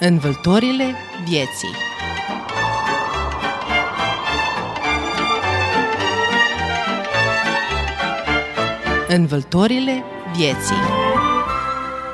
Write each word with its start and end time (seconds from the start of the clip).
Învâltorile 0.00 0.94
vieții 1.24 1.74
Învâltorile 9.08 10.04
vieții 10.36 10.76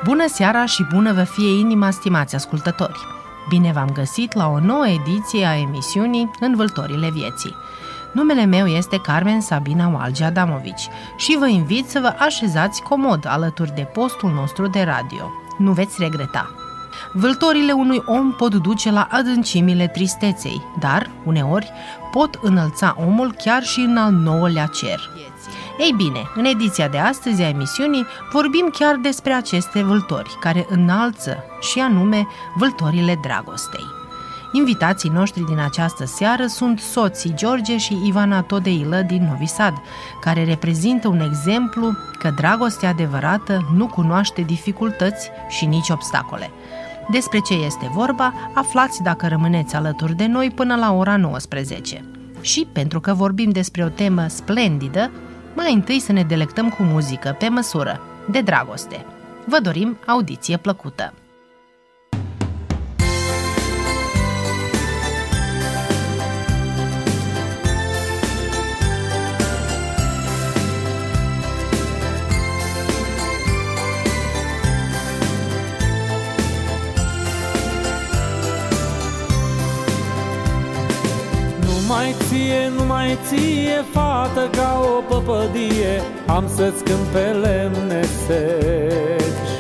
Bună 0.05 0.25
seara 0.27 0.67
și 0.67 0.87
bună 0.93 1.13
vă 1.13 1.23
fie 1.23 1.59
inima, 1.59 1.91
stimați 1.91 2.35
ascultători! 2.35 2.99
Bine 3.49 3.73
v-am 3.73 3.91
găsit 3.93 4.33
la 4.33 4.49
o 4.49 4.59
nouă 4.59 4.87
ediție 4.87 5.45
a 5.47 5.59
emisiunii 5.59 6.31
Învâltorile 6.41 7.11
vieții. 7.11 7.55
Numele 8.13 8.45
meu 8.45 8.67
este 8.67 9.01
Carmen 9.01 9.41
Sabina 9.41 9.89
Walgi 9.89 10.23
Adamovici 10.23 10.89
și 11.17 11.37
vă 11.39 11.47
invit 11.47 11.89
să 11.89 12.01
vă 12.01 12.15
așezați 12.19 12.83
comod 12.83 13.27
alături 13.29 13.75
de 13.75 13.89
postul 13.93 14.31
nostru 14.31 14.67
de 14.67 14.83
radio. 14.83 15.31
Nu 15.59 15.73
veți 15.73 15.97
regreta! 15.99 16.64
Vâltorile 17.17 17.73
unui 17.73 18.03
om 18.07 18.33
pot 18.33 18.55
duce 18.55 18.91
la 18.91 19.09
adâncimile 19.11 19.87
tristeței, 19.87 20.63
dar, 20.79 21.11
uneori, 21.25 21.71
pot 22.11 22.39
înălța 22.43 22.97
omul 22.99 23.35
chiar 23.45 23.63
și 23.63 23.81
în 23.81 23.97
al 23.97 24.13
nouălea 24.13 24.67
cer. 24.67 25.11
Ei 25.79 25.95
bine, 25.97 26.21
în 26.35 26.45
ediția 26.45 26.89
de 26.89 26.99
astăzi 26.99 27.43
a 27.43 27.49
emisiunii 27.49 28.07
vorbim 28.33 28.71
chiar 28.73 28.97
despre 28.97 29.33
aceste 29.33 29.83
vâltori, 29.83 30.37
care 30.41 30.67
înalță 30.69 31.45
și 31.61 31.79
anume 31.79 32.27
vâltorile 32.55 33.19
dragostei. 33.23 33.85
Invitații 34.53 35.11
noștri 35.11 35.45
din 35.45 35.59
această 35.59 36.05
seară 36.05 36.47
sunt 36.47 36.81
soții 36.81 37.35
George 37.35 37.77
și 37.77 37.99
Ivana 38.05 38.43
Todeilă 38.43 39.01
din 39.07 39.27
Novi 39.31 39.47
Sad, 39.47 39.75
care 40.21 40.45
reprezintă 40.45 41.09
un 41.09 41.21
exemplu 41.21 41.93
că 42.19 42.31
dragostea 42.31 42.89
adevărată 42.89 43.73
nu 43.77 43.87
cunoaște 43.87 44.43
dificultăți 44.43 45.31
și 45.49 45.65
nici 45.65 45.89
obstacole. 45.89 46.51
Despre 47.11 47.39
ce 47.39 47.55
este 47.55 47.91
vorba, 47.93 48.33
aflați 48.55 49.03
dacă 49.03 49.29
rămâneți 49.29 49.75
alături 49.75 50.15
de 50.15 50.27
noi 50.27 50.51
până 50.51 50.77
la 50.77 50.93
ora 50.93 51.17
19. 51.17 52.05
Și 52.41 52.67
pentru 52.73 53.01
că 53.01 53.15
vorbim 53.15 53.51
despre 53.51 53.85
o 53.85 53.89
temă 53.89 54.27
splendidă, 54.27 55.11
mai 55.55 55.73
întâi 55.73 56.01
să 56.01 56.13
ne 56.13 56.23
delectăm 56.23 56.69
cu 56.69 56.83
muzică 56.83 57.37
pe 57.39 57.49
măsură, 57.49 58.01
de 58.31 58.41
dragoste. 58.41 59.05
Vă 59.47 59.59
dorim 59.63 59.99
audiție 60.07 60.57
plăcută! 60.57 61.13
Mai 82.45 82.53
ție, 82.53 82.73
nu 82.77 82.85
mai 82.85 83.19
ție, 83.27 83.85
fată 83.93 84.49
ca 84.51 84.81
o 84.83 85.15
păpădie. 85.15 86.03
Am 86.27 86.45
să-ți 86.55 86.85
cânt 86.85 87.07
pe 87.13 87.19
lemne 87.19 88.03
seci 88.27 89.53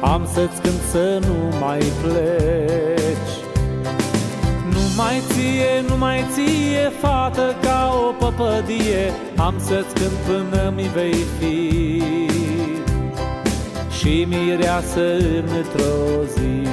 Am 0.00 0.28
să-ți 0.32 0.60
cânt 0.60 0.80
să 0.90 1.20
nu 1.26 1.56
mai 1.60 1.82
pleci. 2.02 3.34
Nu 4.70 4.80
mai 4.96 5.22
ție, 5.28 5.84
nu 5.88 5.96
mai 5.96 6.24
ție, 6.32 6.92
fată 7.00 7.54
ca 7.62 7.92
o 8.08 8.24
păpădie. 8.24 9.12
Am 9.36 9.54
să-ți 9.58 9.94
cânt 9.94 10.16
până 10.26 10.72
mi 10.76 10.90
vei 10.94 11.24
fi. 11.38 12.02
Și 13.98 14.26
mireasă 14.28 15.16
într-o 15.56 16.22
zi. 16.34 16.68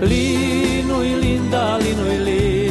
Linui 0.00 1.14
linda, 1.20 1.76
linui 1.76 2.24
lin 2.24 2.61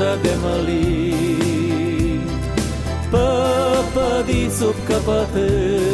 umbruță 0.00 0.18
de 0.22 0.34
mălin. 0.42 2.20
Păpădii 3.10 4.50
sub 4.58 4.74
căpătâi 4.84 5.90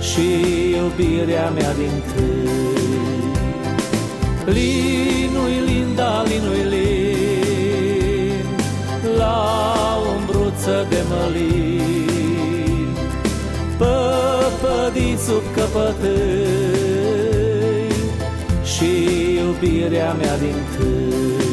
Și 0.00 0.28
iubirea 0.76 1.48
mea 1.50 1.72
din 1.74 2.02
tâi. 2.14 2.52
Linui 4.44 5.60
linda, 5.66 6.22
linui 6.22 6.64
lin 6.74 8.46
La 9.16 9.98
umbruță 10.16 10.86
de 10.88 11.02
mălin. 11.08 12.88
Păpădii 13.78 15.16
sub 15.26 15.42
căpătâi 15.54 16.12
Și 18.64 18.90
iubirea 19.36 20.12
mea 20.12 20.36
din 20.38 20.56
tâi 20.76 21.43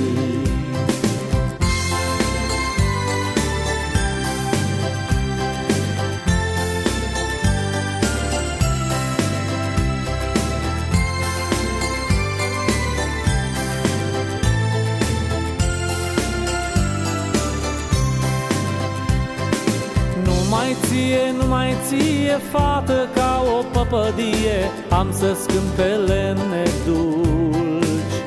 ție, 21.91 22.39
fată 22.51 23.07
ca 23.13 23.43
o 23.57 23.63
păpădie 23.71 24.59
Am 24.89 25.07
să-ți 25.11 25.47
cânt 25.47 25.69
pe 25.75 25.83
lemne 25.83 26.63
dulci. 26.85 28.17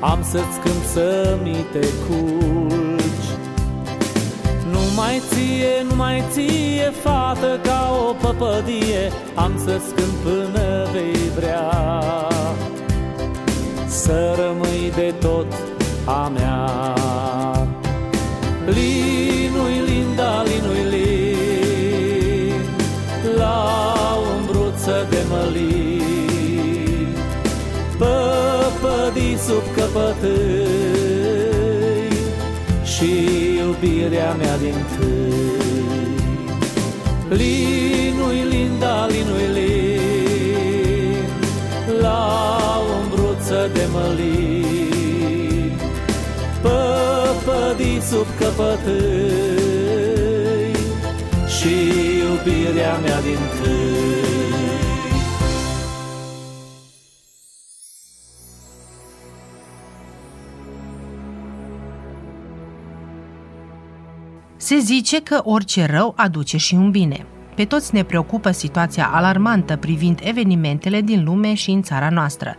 Am 0.00 0.18
să-ți 0.22 0.58
cânt 0.62 0.84
să 0.92 1.38
mi 1.42 1.64
te 1.72 1.86
culci. 2.06 3.28
Nu 4.70 4.80
mai 4.96 5.22
ție, 5.28 5.86
nu 5.88 5.94
mai 5.94 6.22
ție, 6.30 6.92
fată 7.02 7.60
ca 7.62 7.90
o 8.08 8.12
păpădie 8.12 9.12
Am 9.34 9.52
să-ți 9.64 9.94
cânt 9.94 10.16
până 10.22 10.86
vei 10.92 11.30
vrea. 11.36 11.70
Să 13.86 14.34
rămâi 14.38 14.92
de 14.94 15.14
tot 15.20 15.46
a 16.04 16.30
mea. 16.34 16.70
Linui 18.66 19.80
linda, 19.86 19.92
linui 19.92 20.11
sub 29.92 30.00
căpătâi 30.00 31.50
Și 32.84 33.10
iubirea 33.58 34.32
mea 34.32 34.56
din 34.56 34.74
tâi. 34.96 36.10
Linui 37.28 38.44
linda, 38.48 39.06
linui 39.06 39.48
lin 39.52 41.28
La 42.00 42.80
umbruță 43.00 43.70
de 43.72 43.88
mălin. 43.92 45.72
Păpădii 46.62 48.00
sub 48.10 48.26
căpătâi 48.38 49.52
Și 51.56 51.74
iubirea 52.18 52.94
mea 53.02 53.20
din 53.20 53.38
tâi 53.62 54.31
Se 64.72 64.78
zice 64.78 65.22
că 65.22 65.40
orice 65.44 65.86
rău 65.86 66.12
aduce 66.16 66.56
și 66.56 66.74
un 66.74 66.90
bine. 66.90 67.26
Pe 67.54 67.64
toți 67.64 67.94
ne 67.94 68.02
preocupă 68.02 68.50
situația 68.50 69.10
alarmantă 69.12 69.76
privind 69.76 70.20
evenimentele 70.22 71.00
din 71.00 71.24
lume 71.24 71.54
și 71.54 71.70
în 71.70 71.82
țara 71.82 72.10
noastră. 72.10 72.56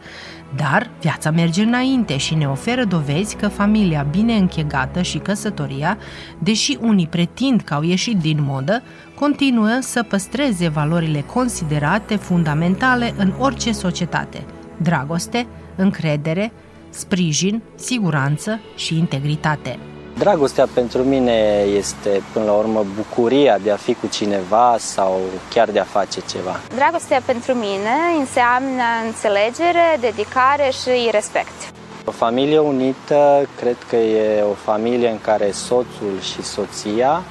Dar 0.55 0.89
viața 1.01 1.31
merge 1.31 1.63
înainte 1.63 2.17
și 2.17 2.35
ne 2.35 2.47
oferă 2.47 2.83
dovezi 2.83 3.35
că 3.35 3.47
familia 3.47 4.07
bine 4.11 4.33
închegată 4.35 5.01
și 5.01 5.17
căsătoria, 5.17 5.97
deși 6.39 6.77
unii 6.81 7.07
pretind 7.07 7.61
că 7.61 7.73
au 7.73 7.83
ieșit 7.83 8.17
din 8.17 8.37
modă, 8.41 8.81
continuă 9.19 9.77
să 9.81 10.03
păstreze 10.03 10.67
valorile 10.67 11.21
considerate 11.21 12.15
fundamentale 12.15 13.13
în 13.17 13.33
orice 13.39 13.71
societate. 13.71 14.45
Dragoste, 14.77 15.47
încredere, 15.75 16.51
sprijin, 16.89 17.61
siguranță 17.75 18.59
și 18.75 18.97
integritate. 18.97 19.79
Dragostea 20.17 20.67
pentru 20.73 21.03
mine 21.03 21.65
este, 21.77 22.23
până 22.33 22.45
la 22.45 22.51
urmă, 22.51 22.85
bucuria 22.95 23.57
de 23.57 23.71
a 23.71 23.75
fi 23.75 23.93
cu 23.93 24.07
cineva 24.07 24.75
sau 24.79 25.19
chiar 25.49 25.69
de 25.69 25.79
a 25.79 25.83
face 25.83 26.21
ceva. 26.29 26.59
Dragostea 26.75 27.21
pentru 27.25 27.53
mine 27.53 27.95
înseamnă 28.19 28.83
înțelegere, 29.05 29.97
dedicare 29.99 30.69
și 30.81 31.09
respect. 31.11 31.71
O 32.05 32.11
familie 32.11 32.59
unită, 32.59 33.47
cred 33.59 33.77
că 33.89 33.95
e 33.95 34.41
o 34.41 34.53
familie 34.53 35.09
în 35.09 35.19
care 35.21 35.51
soțul 35.51 36.19
și 36.21 36.43
soția 36.43 37.23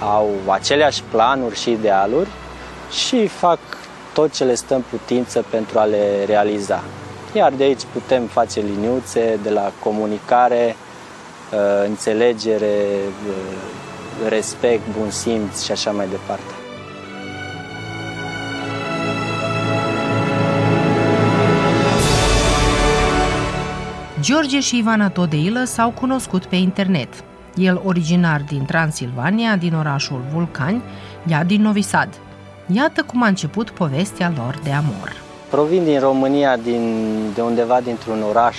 au 0.00 0.30
aceleași 0.46 1.02
planuri 1.10 1.60
și 1.60 1.70
idealuri 1.70 2.28
și 2.90 3.26
fac 3.26 3.58
tot 4.12 4.32
ce 4.32 4.44
le 4.44 4.54
stă 4.54 4.74
în 4.74 4.82
putință 4.90 5.44
pentru 5.50 5.78
a 5.78 5.84
le 5.84 6.24
realiza. 6.26 6.82
Iar 7.32 7.52
de 7.52 7.62
aici 7.62 7.82
putem 7.92 8.26
face 8.26 8.60
liniuțe 8.60 9.38
de 9.42 9.50
la 9.50 9.72
comunicare, 9.82 10.76
uh, 10.78 10.85
înțelegere, 11.86 12.76
uh, 13.28 14.28
respect, 14.28 14.82
bun 14.98 15.10
simț 15.10 15.62
și 15.62 15.72
așa 15.72 15.90
mai 15.90 16.06
departe. 16.08 16.52
George 24.20 24.60
și 24.60 24.78
Ivana 24.78 25.08
Todeilă 25.08 25.64
s-au 25.64 25.90
cunoscut 25.90 26.44
pe 26.44 26.56
internet. 26.56 27.08
El 27.54 27.80
originar 27.84 28.44
din 28.48 28.64
Transilvania, 28.64 29.56
din 29.56 29.74
orașul 29.74 30.24
Vulcani, 30.32 30.82
ea 31.26 31.44
din 31.44 31.62
Novi 31.62 31.82
Sad. 31.82 32.08
Iată 32.72 33.02
cum 33.02 33.22
a 33.22 33.26
început 33.26 33.70
povestea 33.70 34.32
lor 34.36 34.58
de 34.62 34.70
amor. 34.70 35.12
Provin 35.50 35.84
din 35.84 36.00
România, 36.00 36.56
din, 36.56 37.14
de 37.34 37.40
undeva 37.40 37.80
dintr-un 37.80 38.22
oraș 38.22 38.56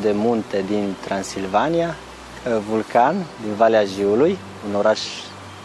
de 0.00 0.12
munte 0.14 0.64
din 0.68 0.94
Transilvania, 1.04 1.86
uh, 1.88 2.05
Vulcan, 2.68 3.14
din 3.44 3.54
Valea 3.56 3.84
Jiului, 3.84 4.38
un 4.68 4.74
oraș 4.74 5.00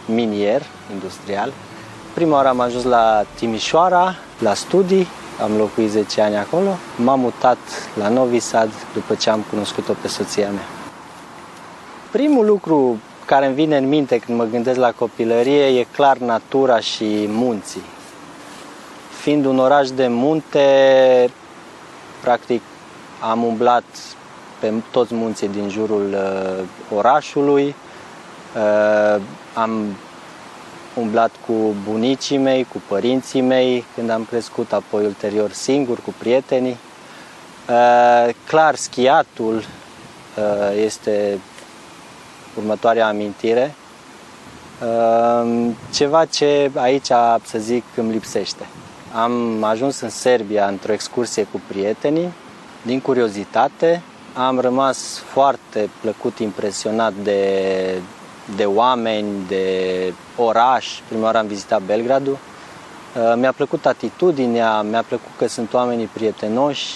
minier, 0.06 0.62
industrial. 0.92 1.52
Prima 2.14 2.36
oară 2.36 2.48
am 2.48 2.60
ajuns 2.60 2.84
la 2.84 3.24
Timișoara, 3.34 4.14
la 4.38 4.54
studii, 4.54 5.06
am 5.42 5.56
locuit 5.56 5.90
10 5.90 6.20
ani 6.20 6.36
acolo. 6.36 6.76
M-am 6.96 7.20
mutat 7.20 7.58
la 7.98 8.08
Novi 8.08 8.38
Sad 8.38 8.70
după 8.92 9.14
ce 9.14 9.30
am 9.30 9.44
cunoscut-o 9.50 9.92
pe 10.00 10.08
soția 10.08 10.50
mea. 10.50 10.66
Primul 12.10 12.46
lucru 12.46 12.98
care 13.24 13.46
îmi 13.46 13.54
vine 13.54 13.76
în 13.76 13.88
minte 13.88 14.18
când 14.18 14.38
mă 14.38 14.44
gândesc 14.44 14.78
la 14.78 14.92
copilărie 14.92 15.66
e 15.66 15.86
clar 15.92 16.16
natura 16.16 16.80
și 16.80 17.26
munții. 17.28 17.82
Fiind 19.20 19.44
un 19.44 19.58
oraș 19.58 19.90
de 19.90 20.06
munte, 20.06 20.66
practic 22.20 22.62
am 23.20 23.42
umblat 23.42 23.84
pe 24.62 24.72
toți 24.90 25.14
munții 25.14 25.48
din 25.48 25.68
jurul 25.68 26.14
uh, 26.14 26.64
orașului, 26.96 27.74
uh, 28.56 29.22
am 29.54 29.96
umblat 30.94 31.30
cu 31.46 31.74
bunicii 31.90 32.36
mei, 32.36 32.66
cu 32.72 32.82
părinții 32.88 33.40
mei, 33.40 33.84
când 33.94 34.10
am 34.10 34.24
crescut, 34.24 34.72
apoi 34.72 35.04
ulterior 35.04 35.52
singur, 35.52 35.98
cu 36.00 36.14
prietenii. 36.18 36.76
Uh, 37.68 38.34
clar, 38.46 38.74
schiatul 38.74 39.54
uh, 39.56 40.82
este 40.84 41.38
următoarea 42.56 43.06
amintire. 43.06 43.74
Uh, 44.82 45.70
ceva 45.92 46.24
ce 46.24 46.70
aici, 46.74 47.10
să 47.42 47.58
zic, 47.58 47.84
îmi 47.96 48.12
lipsește. 48.12 48.66
Am 49.14 49.62
ajuns 49.62 50.00
în 50.00 50.10
Serbia 50.10 50.66
într-o 50.66 50.92
excursie 50.92 51.42
cu 51.42 51.60
prietenii, 51.66 52.32
din 52.82 53.00
curiozitate. 53.00 54.02
Am 54.34 54.60
rămas 54.60 55.18
foarte 55.18 55.90
plăcut 56.00 56.38
impresionat 56.38 57.12
de 57.22 58.02
de 58.56 58.64
oameni, 58.64 59.46
de 59.48 60.14
oraș. 60.36 60.86
Prima 61.08 61.24
oară 61.24 61.38
am 61.38 61.46
vizitat 61.46 61.82
Belgradul. 61.82 62.32
Uh, 63.16 63.32
mi-a 63.36 63.52
plăcut 63.52 63.86
atitudinea, 63.86 64.82
mi-a 64.82 65.02
plăcut 65.02 65.30
că 65.38 65.46
sunt 65.46 65.72
oamenii 65.72 66.06
prietenoși. 66.06 66.94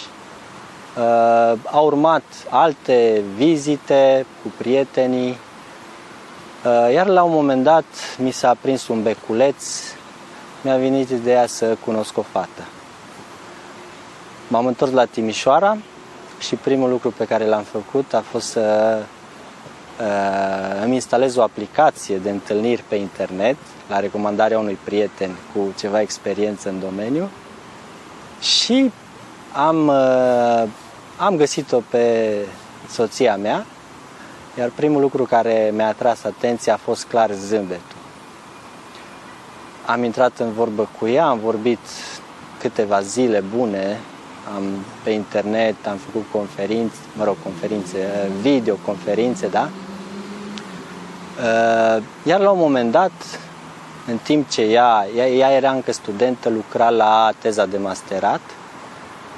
Uh, 0.97 1.59
au 1.65 1.87
urmat 1.87 2.23
alte 2.49 3.23
vizite 3.35 4.27
cu 4.43 4.53
prietenii, 4.57 5.39
uh, 6.65 6.93
iar 6.93 7.07
la 7.07 7.23
un 7.23 7.33
moment 7.33 7.63
dat 7.63 7.85
mi 8.19 8.31
s-a 8.31 8.57
prins 8.61 8.89
un 8.89 9.03
beculeț, 9.03 9.65
mi-a 10.61 10.77
venit 10.77 11.11
ideea 11.11 11.47
să 11.47 11.77
cunosc 11.85 12.19
o 12.19 12.23
fată. 12.23 12.63
M-am 14.49 14.67
întors 14.67 14.93
la 14.93 15.05
Timișoara 15.05 15.77
și 16.39 16.55
primul 16.55 16.91
lucru 16.91 17.11
pe 17.11 17.25
care 17.25 17.47
l-am 17.47 17.63
făcut 17.63 18.15
a 18.15 18.21
fost 18.21 18.47
să 18.47 18.99
Uh, 20.01 20.83
îmi 20.83 20.95
instalez 20.95 21.37
o 21.37 21.43
aplicație 21.43 22.17
de 22.17 22.31
întâlniri 22.31 22.85
pe 22.89 22.95
internet 22.95 23.57
la 23.89 24.01
recomandarea 24.01 24.59
unui 24.59 24.79
prieten 24.85 25.31
cu 25.53 25.75
ceva 25.79 26.01
experiență 26.01 26.69
în 26.69 26.81
domeniu 26.81 27.29
și 28.41 28.93
am, 29.53 29.87
uh, 29.87 30.63
am 31.17 31.37
găsit-o 31.37 31.81
pe 31.91 32.35
soția 32.89 33.37
mea, 33.37 33.67
iar 34.59 34.71
primul 34.75 35.01
lucru 35.01 35.25
care 35.25 35.71
mi-a 35.75 35.87
atras 35.87 36.25
atenția 36.25 36.73
a 36.75 36.81
fost 36.83 37.05
clar 37.05 37.31
zâmbetul. 37.33 37.97
Am 39.87 40.05
intrat 40.05 40.39
în 40.39 40.53
vorbă 40.53 40.89
cu 40.99 41.07
ea, 41.07 41.27
am 41.27 41.39
vorbit 41.39 41.81
câteva 42.61 43.01
zile 43.01 43.45
bune 43.57 44.01
am 44.55 44.85
pe 45.03 45.11
internet, 45.11 45.87
am 45.87 45.97
făcut 45.97 46.25
conferințe, 46.33 46.97
mă 47.17 47.25
rog, 47.25 47.37
conferințe, 47.43 48.31
videoconferințe, 48.41 49.49
da? 49.49 49.69
Uh, 51.39 52.03
iar 52.23 52.41
la 52.41 52.51
un 52.51 52.59
moment 52.59 52.91
dat, 52.91 53.13
în 54.07 54.19
timp 54.23 54.49
ce 54.49 54.63
ea, 54.63 55.07
ea, 55.17 55.29
ea 55.29 55.51
era 55.51 55.71
încă 55.71 55.93
studentă, 55.93 56.49
lucra 56.49 56.89
la 56.89 57.31
teza 57.39 57.67
de 57.67 57.79
masterat 57.79 58.41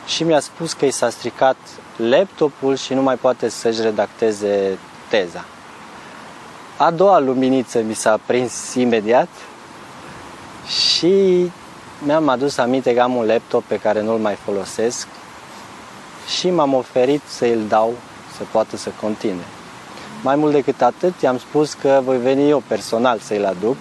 și 0.06 0.22
mi-a 0.22 0.40
spus 0.40 0.72
că 0.72 0.84
i 0.84 0.90
s-a 0.90 1.10
stricat 1.10 1.56
laptopul 1.96 2.76
și 2.76 2.94
nu 2.94 3.02
mai 3.02 3.16
poate 3.16 3.48
să-și 3.48 3.80
redacteze 3.80 4.78
teza. 5.08 5.44
A 6.76 6.90
doua 6.90 7.18
luminiță 7.18 7.82
mi 7.82 7.94
s-a 7.94 8.20
prins 8.26 8.74
imediat 8.74 9.28
și 10.66 11.50
mi-am 12.04 12.28
adus 12.28 12.56
aminte 12.58 12.94
că 12.94 13.00
am 13.00 13.14
un 13.14 13.26
laptop 13.26 13.64
pe 13.64 13.76
care 13.78 14.02
nu-l 14.02 14.18
mai 14.18 14.34
folosesc 14.34 15.06
și 16.38 16.50
m-am 16.50 16.74
oferit 16.74 17.22
să 17.26 17.44
îl 17.44 17.60
dau 17.68 17.94
să 18.36 18.42
poată 18.52 18.76
să 18.76 18.90
continue. 19.00 19.44
Mai 20.22 20.36
mult 20.36 20.52
decât 20.52 20.82
atât, 20.82 21.20
i-am 21.20 21.38
spus 21.38 21.72
că 21.72 22.00
voi 22.04 22.18
veni 22.18 22.48
eu 22.48 22.62
personal 22.66 23.18
să-i 23.18 23.46
aduc. 23.46 23.76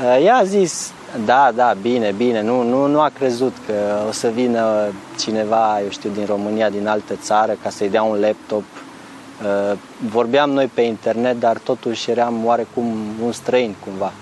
Uh, 0.00 0.24
ea 0.24 0.36
a 0.36 0.44
zis, 0.44 0.92
da, 1.24 1.52
da, 1.54 1.74
bine, 1.82 2.14
bine, 2.16 2.42
nu, 2.42 2.62
nu, 2.62 2.86
nu 2.86 3.00
a 3.00 3.10
crezut 3.18 3.56
că 3.66 4.04
o 4.08 4.12
să 4.12 4.28
vină 4.28 4.92
cineva, 5.18 5.80
eu 5.82 5.90
știu, 5.90 6.10
din 6.10 6.26
România, 6.26 6.70
din 6.70 6.86
altă 6.86 7.14
țară, 7.14 7.56
ca 7.62 7.70
să-i 7.70 7.90
dea 7.90 8.02
un 8.02 8.20
laptop. 8.20 8.62
Uh, 9.42 9.78
vorbeam 10.10 10.50
noi 10.50 10.70
pe 10.74 10.80
internet, 10.80 11.40
dar 11.40 11.58
totuși 11.58 12.10
eram 12.10 12.44
oarecum 12.44 12.94
un 13.24 13.32
străin 13.32 13.74
cumva. 13.84 14.12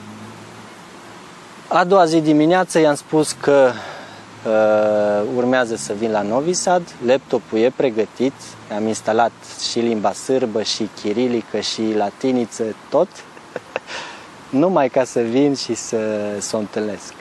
A 1.72 1.84
doua 1.84 2.04
zi 2.04 2.20
dimineață 2.20 2.78
i-am 2.78 2.94
spus 2.94 3.32
că 3.32 3.70
uh, 4.46 5.28
urmează 5.36 5.76
să 5.76 5.92
vin 5.92 6.10
la 6.10 6.22
Novi 6.22 6.52
Sad, 6.52 6.82
laptopul 7.06 7.58
e 7.58 7.72
pregătit, 7.76 8.32
am 8.76 8.86
instalat 8.86 9.32
și 9.70 9.78
limba 9.78 10.12
sârbă, 10.12 10.62
și 10.62 10.88
chirilică, 11.00 11.60
și 11.60 11.94
latiniță, 11.96 12.64
tot, 12.88 13.08
numai 14.62 14.88
ca 14.88 15.04
să 15.04 15.20
vin 15.20 15.54
și 15.54 15.74
să, 15.74 15.98
să 16.38 16.56
o 16.56 16.58
întâlnesc. 16.58 17.14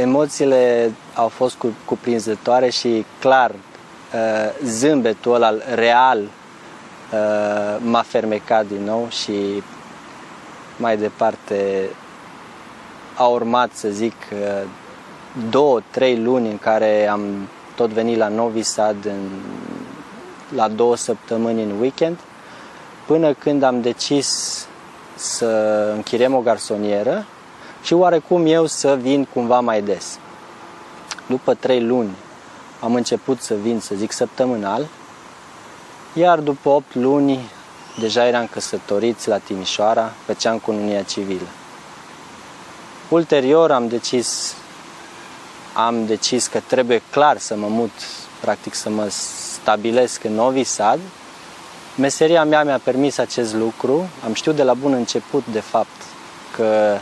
Emoțiile 0.00 0.92
au 1.14 1.28
fost 1.28 1.56
cuprinzătoare 1.84 2.70
și 2.70 3.04
clar 3.20 3.50
uh, 3.50 4.64
zâmbetul 4.64 5.34
ăla 5.34 5.54
real 5.74 6.18
uh, 6.18 7.76
m-a 7.78 8.02
fermecat 8.02 8.66
din 8.66 8.84
nou 8.84 9.08
și 9.10 9.62
mai 10.76 10.96
departe 10.96 11.88
a 13.14 13.24
urmat, 13.24 13.70
să 13.72 13.88
zic, 13.88 14.14
uh, 14.32 14.68
două, 15.50 15.80
trei 15.90 16.22
luni 16.22 16.50
în 16.50 16.58
care 16.58 17.06
am 17.06 17.48
tot 17.74 17.90
venit 17.90 18.16
la 18.16 18.28
Novi 18.28 18.62
Sad 18.62 19.04
în, 19.04 19.28
la 20.54 20.68
două 20.68 20.96
săptămâni 20.96 21.62
în 21.62 21.80
weekend, 21.80 22.18
până 23.06 23.32
când 23.32 23.62
am 23.62 23.80
decis 23.80 24.66
să 25.14 25.46
închiriem 25.94 26.34
o 26.34 26.40
garsonieră 26.40 27.26
și 27.82 27.92
oarecum 27.92 28.46
eu 28.46 28.66
să 28.66 28.98
vin 29.00 29.26
cumva 29.32 29.60
mai 29.60 29.82
des. 29.82 30.18
După 31.28 31.54
trei 31.54 31.82
luni 31.82 32.10
am 32.80 32.94
început 32.94 33.40
să 33.40 33.54
vin, 33.54 33.80
să 33.80 33.94
zic, 33.94 34.12
săptămânal, 34.12 34.86
iar 36.12 36.38
după 36.38 36.68
8 36.68 36.94
luni 36.94 37.50
deja 37.98 38.26
eram 38.26 38.46
căsătoriți 38.46 39.28
la 39.28 39.38
Timișoara, 39.38 40.12
făceam 40.24 40.58
cununia 40.58 41.02
civilă. 41.02 41.46
Ulterior 43.08 43.70
am 43.70 43.88
decis 43.88 44.54
am 45.76 46.06
decis 46.06 46.46
că 46.46 46.60
trebuie 46.66 47.02
clar 47.10 47.38
să 47.38 47.56
mă 47.56 47.66
mut, 47.68 47.90
practic 48.40 48.74
să 48.74 48.90
mă 48.90 49.08
stabilesc 49.08 50.24
în 50.24 50.34
Novi 50.34 50.64
Sad. 50.64 50.98
Meseria 51.96 52.44
mea 52.44 52.64
mi-a 52.64 52.80
permis 52.84 53.18
acest 53.18 53.54
lucru. 53.54 54.08
Am 54.24 54.34
știut 54.34 54.56
de 54.56 54.62
la 54.62 54.74
bun 54.74 54.92
început, 54.92 55.44
de 55.52 55.60
fapt, 55.60 56.02
că 56.56 56.98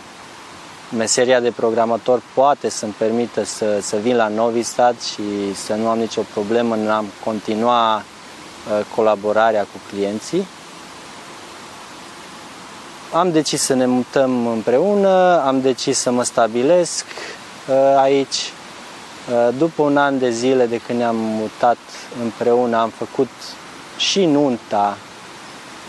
meseria 0.96 1.40
de 1.40 1.50
programator 1.50 2.22
poate 2.34 2.68
să-mi 2.68 2.94
permită 2.98 3.44
să, 3.44 3.78
să 3.80 3.96
vin 3.96 4.16
la 4.16 4.28
Novi 4.28 4.62
Sad 4.62 5.00
și 5.00 5.54
să 5.54 5.74
nu 5.74 5.88
am 5.88 5.98
nicio 5.98 6.22
problemă 6.32 6.74
în 6.74 6.88
a 6.88 7.04
continua 7.24 7.96
uh, 7.96 8.84
colaborarea 8.94 9.62
cu 9.62 9.80
clienții. 9.90 10.46
Am 13.14 13.32
decis 13.32 13.62
să 13.62 13.74
ne 13.74 13.86
mutăm 13.86 14.46
împreună, 14.46 15.42
am 15.46 15.60
decis 15.60 15.98
să 15.98 16.10
mă 16.10 16.22
stabilesc 16.22 17.04
uh, 17.68 17.74
aici. 17.96 18.52
Uh, 19.30 19.54
după 19.58 19.82
un 19.82 19.96
an 19.96 20.18
de 20.18 20.30
zile 20.30 20.66
de 20.66 20.80
când 20.86 20.98
ne-am 20.98 21.16
mutat 21.16 21.76
împreună, 22.22 22.76
am 22.76 22.88
făcut 22.88 23.28
și 23.96 24.24
nunta 24.24 24.96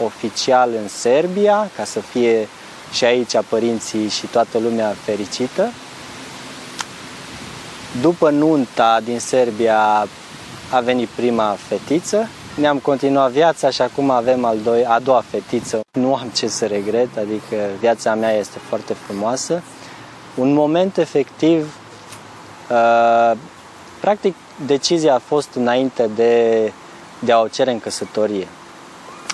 oficial 0.03 0.69
în 0.81 0.87
Serbia, 0.87 1.69
ca 1.75 1.83
să 1.83 1.99
fie 1.99 2.47
și 2.91 3.05
aici 3.05 3.35
părinții 3.49 4.09
și 4.09 4.25
toată 4.25 4.57
lumea 4.57 4.95
fericită. 5.03 5.71
După 8.01 8.29
nunta 8.29 8.99
din 9.03 9.19
Serbia 9.19 10.07
a 10.71 10.79
venit 10.79 11.07
prima 11.07 11.57
fetiță, 11.67 12.29
ne-am 12.55 12.77
continuat 12.77 13.31
viața 13.31 13.69
și 13.69 13.81
acum 13.81 14.09
avem 14.09 14.45
al 14.45 14.57
doi, 14.63 14.85
a 14.85 14.99
doua 14.99 15.23
fetiță. 15.29 15.79
Nu 15.91 16.15
am 16.15 16.27
ce 16.27 16.47
să 16.47 16.65
regret, 16.65 17.17
adică 17.17 17.55
viața 17.79 18.15
mea 18.15 18.31
este 18.31 18.59
foarte 18.59 18.93
frumoasă. 18.93 19.61
Un 20.35 20.53
moment 20.53 20.97
efectiv, 20.97 21.75
uh, 22.71 23.37
practic 24.01 24.35
decizia 24.65 25.13
a 25.13 25.21
fost 25.25 25.49
înainte 25.53 26.09
de, 26.15 26.71
de 27.19 27.31
a 27.31 27.39
o 27.39 27.47
cere 27.47 27.71
în 27.71 27.79
căsătorie. 27.79 28.47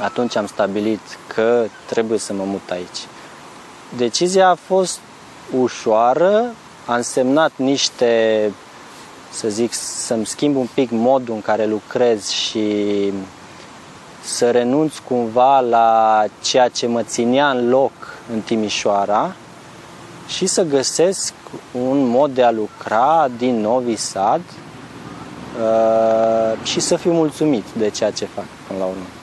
Atunci 0.02 0.36
am 0.36 0.48
stabilit 0.48 1.02
că 1.28 1.66
trebuie 1.86 2.20
să 2.20 2.34
mă 2.34 2.44
mut 2.44 2.70
aici. 2.72 3.00
Decizia 3.98 4.50
a 4.50 4.56
fost 4.56 5.00
ușoară, 5.60 6.46
a 6.86 6.96
însemnat 6.96 7.52
niște 7.56 8.54
să 9.32 9.50
zic, 9.50 9.74
să-mi 9.74 10.26
schimb 10.26 10.56
un 10.56 10.68
pic 10.74 10.90
modul 10.92 11.34
în 11.34 11.42
care 11.42 11.66
lucrez 11.66 12.30
și 12.30 13.12
să 14.24 14.52
renunț 14.52 14.98
cumva 14.98 15.60
la 15.60 16.24
ceea 16.42 16.68
ce 16.68 16.88
mă 16.88 17.04
ținea 17.04 17.50
în 17.50 17.70
loc 17.70 17.92
în 18.34 18.40
Timișoara 18.42 19.36
și 20.28 20.46
să 20.46 20.64
găsesc 20.64 21.34
un 21.72 22.08
mod 22.08 22.34
de 22.34 22.44
a 22.44 22.52
lucra 22.52 23.28
din 23.38 23.60
Novi 23.60 23.96
Sad 23.96 24.42
uh, 25.60 26.64
și 26.64 26.80
să 26.80 26.96
fiu 26.96 27.12
mulțumit 27.12 27.66
de 27.78 27.90
ceea 27.90 28.12
ce 28.12 28.26
fac 28.26 28.46
până 28.68 28.80
la 28.80 28.86
urmă. 28.86 29.21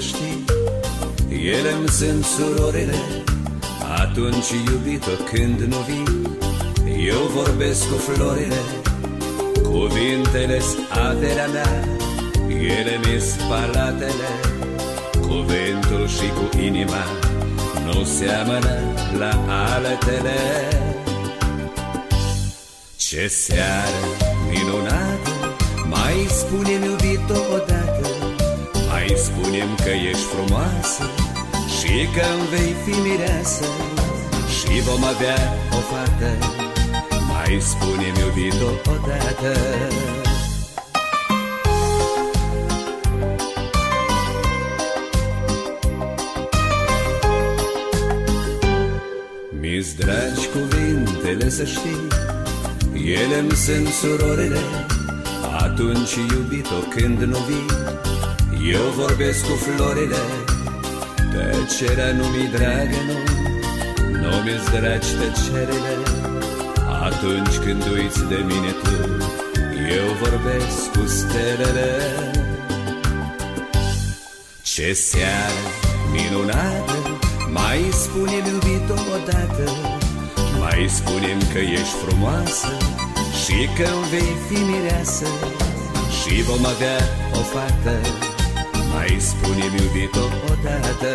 Știi 0.00 0.44
Ele 1.28 1.72
îmi 1.78 1.88
sunt 1.88 2.24
surorile. 2.24 2.98
Atunci 3.98 4.50
iubito 4.50 5.10
când 5.32 5.60
nu 5.60 5.76
vii 5.88 6.36
Eu 7.06 7.20
vorbesc 7.34 7.88
cu 7.88 7.96
florile. 7.96 8.60
Cuvintele-s 9.62 10.66
averea 11.08 11.46
mea 11.46 11.84
Ele 12.48 13.00
mi 13.04 13.22
palatele. 13.48 14.30
Cuvântul 15.30 16.08
și 16.08 16.28
cu 16.36 16.58
inima 16.58 17.04
Nu 17.84 18.04
seamănă 18.04 18.78
la 19.18 19.44
altele 19.48 20.68
Ce 22.96 23.26
seară 23.28 24.02
minunată 24.50 25.30
Mai 25.88 26.26
spune-mi 26.28 26.84
iubito 26.84 27.40
odată 27.54 27.89
mai 29.10 29.18
spunem 29.18 29.74
că 29.74 29.90
ești 30.10 30.24
frumoasă 30.32 31.04
Și 31.76 31.94
că 32.14 32.24
îmi 32.34 32.48
vei 32.50 32.74
fi 32.84 33.00
mireasă 33.00 33.64
Și 34.56 34.80
vom 34.80 35.04
avea 35.04 35.40
o 35.70 35.80
fată. 35.90 36.32
Mai 37.28 37.60
spunem 37.60 38.14
iubito 38.24 38.70
odată. 38.90 39.58
Mi-s 49.60 49.94
dragi 49.94 50.48
cuvintele 50.52 51.48
să 51.48 51.64
știi 51.64 52.06
Ele-mi 52.92 53.50
sunt 53.50 53.88
surorile. 53.88 54.60
Atunci 55.58 56.14
iubito 56.14 56.74
când 56.94 57.22
nu 57.22 57.38
vii 57.38 57.80
eu 58.62 58.82
vorbesc 58.96 59.46
cu 59.46 59.54
florile 59.54 60.22
Tăcerea 61.32 62.12
nu 62.12 62.24
mi 62.26 62.48
dragă, 62.52 62.96
nu. 63.06 63.18
Nu 64.20 64.36
mi-ți 64.44 64.70
dragi 64.70 65.14
tăcerile 65.18 65.94
Atunci 67.02 67.56
când 67.64 67.82
uiți 67.92 68.24
de 68.24 68.44
mine 68.46 68.70
tu 68.82 69.24
Eu 69.96 70.12
vorbesc 70.22 70.90
cu 70.90 71.06
stelele. 71.06 71.90
Ce 74.62 74.92
seară 74.92 75.62
minunată 76.12 77.18
Mai 77.52 77.88
spune-mi 77.92 78.48
iubito 78.48 78.94
odată. 79.14 79.70
Mai 80.58 80.88
spune-mi 80.88 81.48
că 81.52 81.58
ești 81.58 81.94
frumoasă 82.04 82.76
Și 83.44 83.68
că 83.76 83.88
îmi 83.94 84.08
vei 84.10 84.36
fi 84.48 84.62
mireasă 84.62 85.26
Și 86.20 86.42
vom 86.42 86.64
avea 86.66 86.98
o 87.32 87.38
fată 87.38 88.29
ispunim 89.16 89.74
iubito 89.82 90.24
odată 90.50 91.14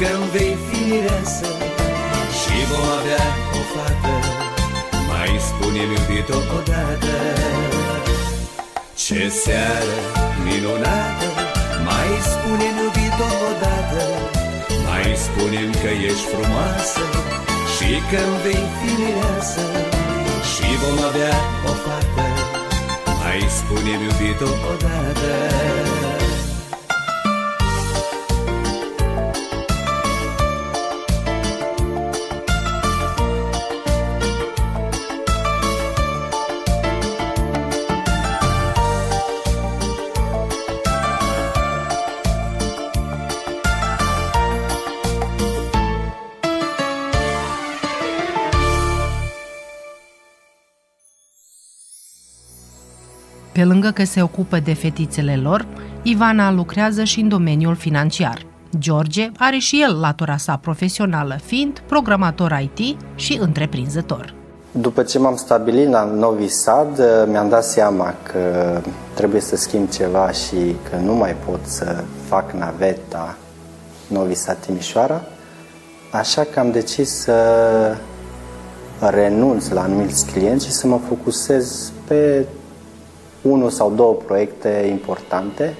că 0.00 0.08
îmi 0.18 0.30
vei 0.34 0.56
fi 0.66 0.78
mireasă 0.90 1.48
Și 2.38 2.56
vom 2.70 2.86
avea 2.98 3.26
o 3.58 3.60
fată. 3.72 4.14
Mai 5.10 5.32
spunem 5.48 5.88
iubitul 5.96 6.42
odată 6.58 7.16
Ce 9.02 9.22
seară 9.42 9.98
minunată. 10.46 11.28
Mai 11.88 12.10
spunem 12.32 12.74
iubitul 12.84 13.32
odată 13.50 14.02
Mai 14.88 15.08
spunem 15.26 15.68
că 15.82 15.90
ești 16.08 16.26
frumoasă 16.32 17.04
Și 17.74 17.90
că 18.08 18.18
îmi 18.28 18.40
vei 18.44 18.64
fi 18.78 18.90
mireasă 19.00 19.64
și 20.50 20.68
vom 20.82 20.98
avea 21.08 21.36
o 21.70 21.72
fată. 21.84 22.26
Mai 23.20 23.40
spune-mi 23.58 24.04
iubito 24.06 24.50
odată 24.72 25.32
lângă 53.66 53.90
că 53.90 54.04
se 54.04 54.22
ocupă 54.22 54.58
de 54.58 54.74
fetițele 54.74 55.36
lor, 55.42 55.66
Ivana 56.02 56.52
lucrează 56.52 57.04
și 57.04 57.20
în 57.20 57.28
domeniul 57.28 57.74
financiar. 57.74 58.46
George 58.78 59.30
are 59.38 59.58
și 59.58 59.82
el 59.88 60.00
latura 60.00 60.36
sa 60.36 60.56
profesională, 60.56 61.38
fiind 61.44 61.82
programator 61.86 62.60
IT 62.62 62.96
și 63.14 63.38
întreprinzător. 63.40 64.34
După 64.70 65.02
ce 65.02 65.18
m-am 65.18 65.36
stabilit 65.36 65.88
la 65.88 66.04
Novi 66.04 66.48
Sad, 66.48 67.02
mi-am 67.28 67.48
dat 67.48 67.64
seama 67.64 68.14
că 68.22 68.40
trebuie 69.14 69.40
să 69.40 69.56
schimb 69.56 69.90
ceva 69.90 70.30
și 70.30 70.76
că 70.90 70.96
nu 70.96 71.14
mai 71.14 71.36
pot 71.46 71.60
să 71.64 72.04
fac 72.28 72.52
naveta 72.52 73.36
Novi 74.06 74.34
Sad 74.34 74.56
Timișoara, 74.56 75.22
așa 76.10 76.46
că 76.52 76.60
am 76.60 76.70
decis 76.70 77.10
să 77.10 77.34
renunț 79.00 79.68
la 79.68 79.82
anumiți 79.82 80.26
clienți 80.26 80.66
și 80.66 80.72
să 80.72 80.86
mă 80.86 81.00
focusez 81.08 81.92
pe 82.06 82.46
unul 83.50 83.70
sau 83.70 83.90
două 83.90 84.14
proiecte 84.14 84.86
importante 84.90 85.74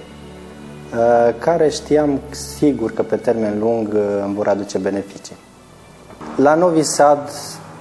uh, 0.94 1.34
care 1.38 1.68
știam 1.68 2.20
sigur 2.30 2.92
că 2.92 3.02
pe 3.02 3.16
termen 3.16 3.58
lung 3.58 3.88
uh, 3.94 4.00
îmi 4.24 4.34
vor 4.34 4.48
aduce 4.48 4.78
beneficii. 4.78 5.36
La 6.36 6.54
Novi 6.54 6.82
Sad 6.82 7.30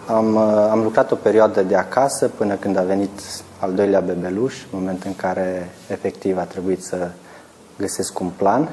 am, 0.07 0.35
uh, 0.35 0.67
am 0.71 0.83
lucrat 0.83 1.11
o 1.11 1.15
perioadă 1.15 1.61
de 1.61 1.75
acasă 1.75 2.27
până 2.27 2.55
când 2.55 2.77
a 2.77 2.81
venit 2.81 3.19
al 3.59 3.73
doilea 3.73 3.99
bebeluș, 3.99 4.55
moment 4.71 5.03
în 5.03 5.15
care 5.15 5.69
efectiv 5.87 6.37
a 6.37 6.43
trebuit 6.43 6.83
să 6.83 7.09
găsesc 7.77 8.19
un 8.19 8.29
plan 8.37 8.69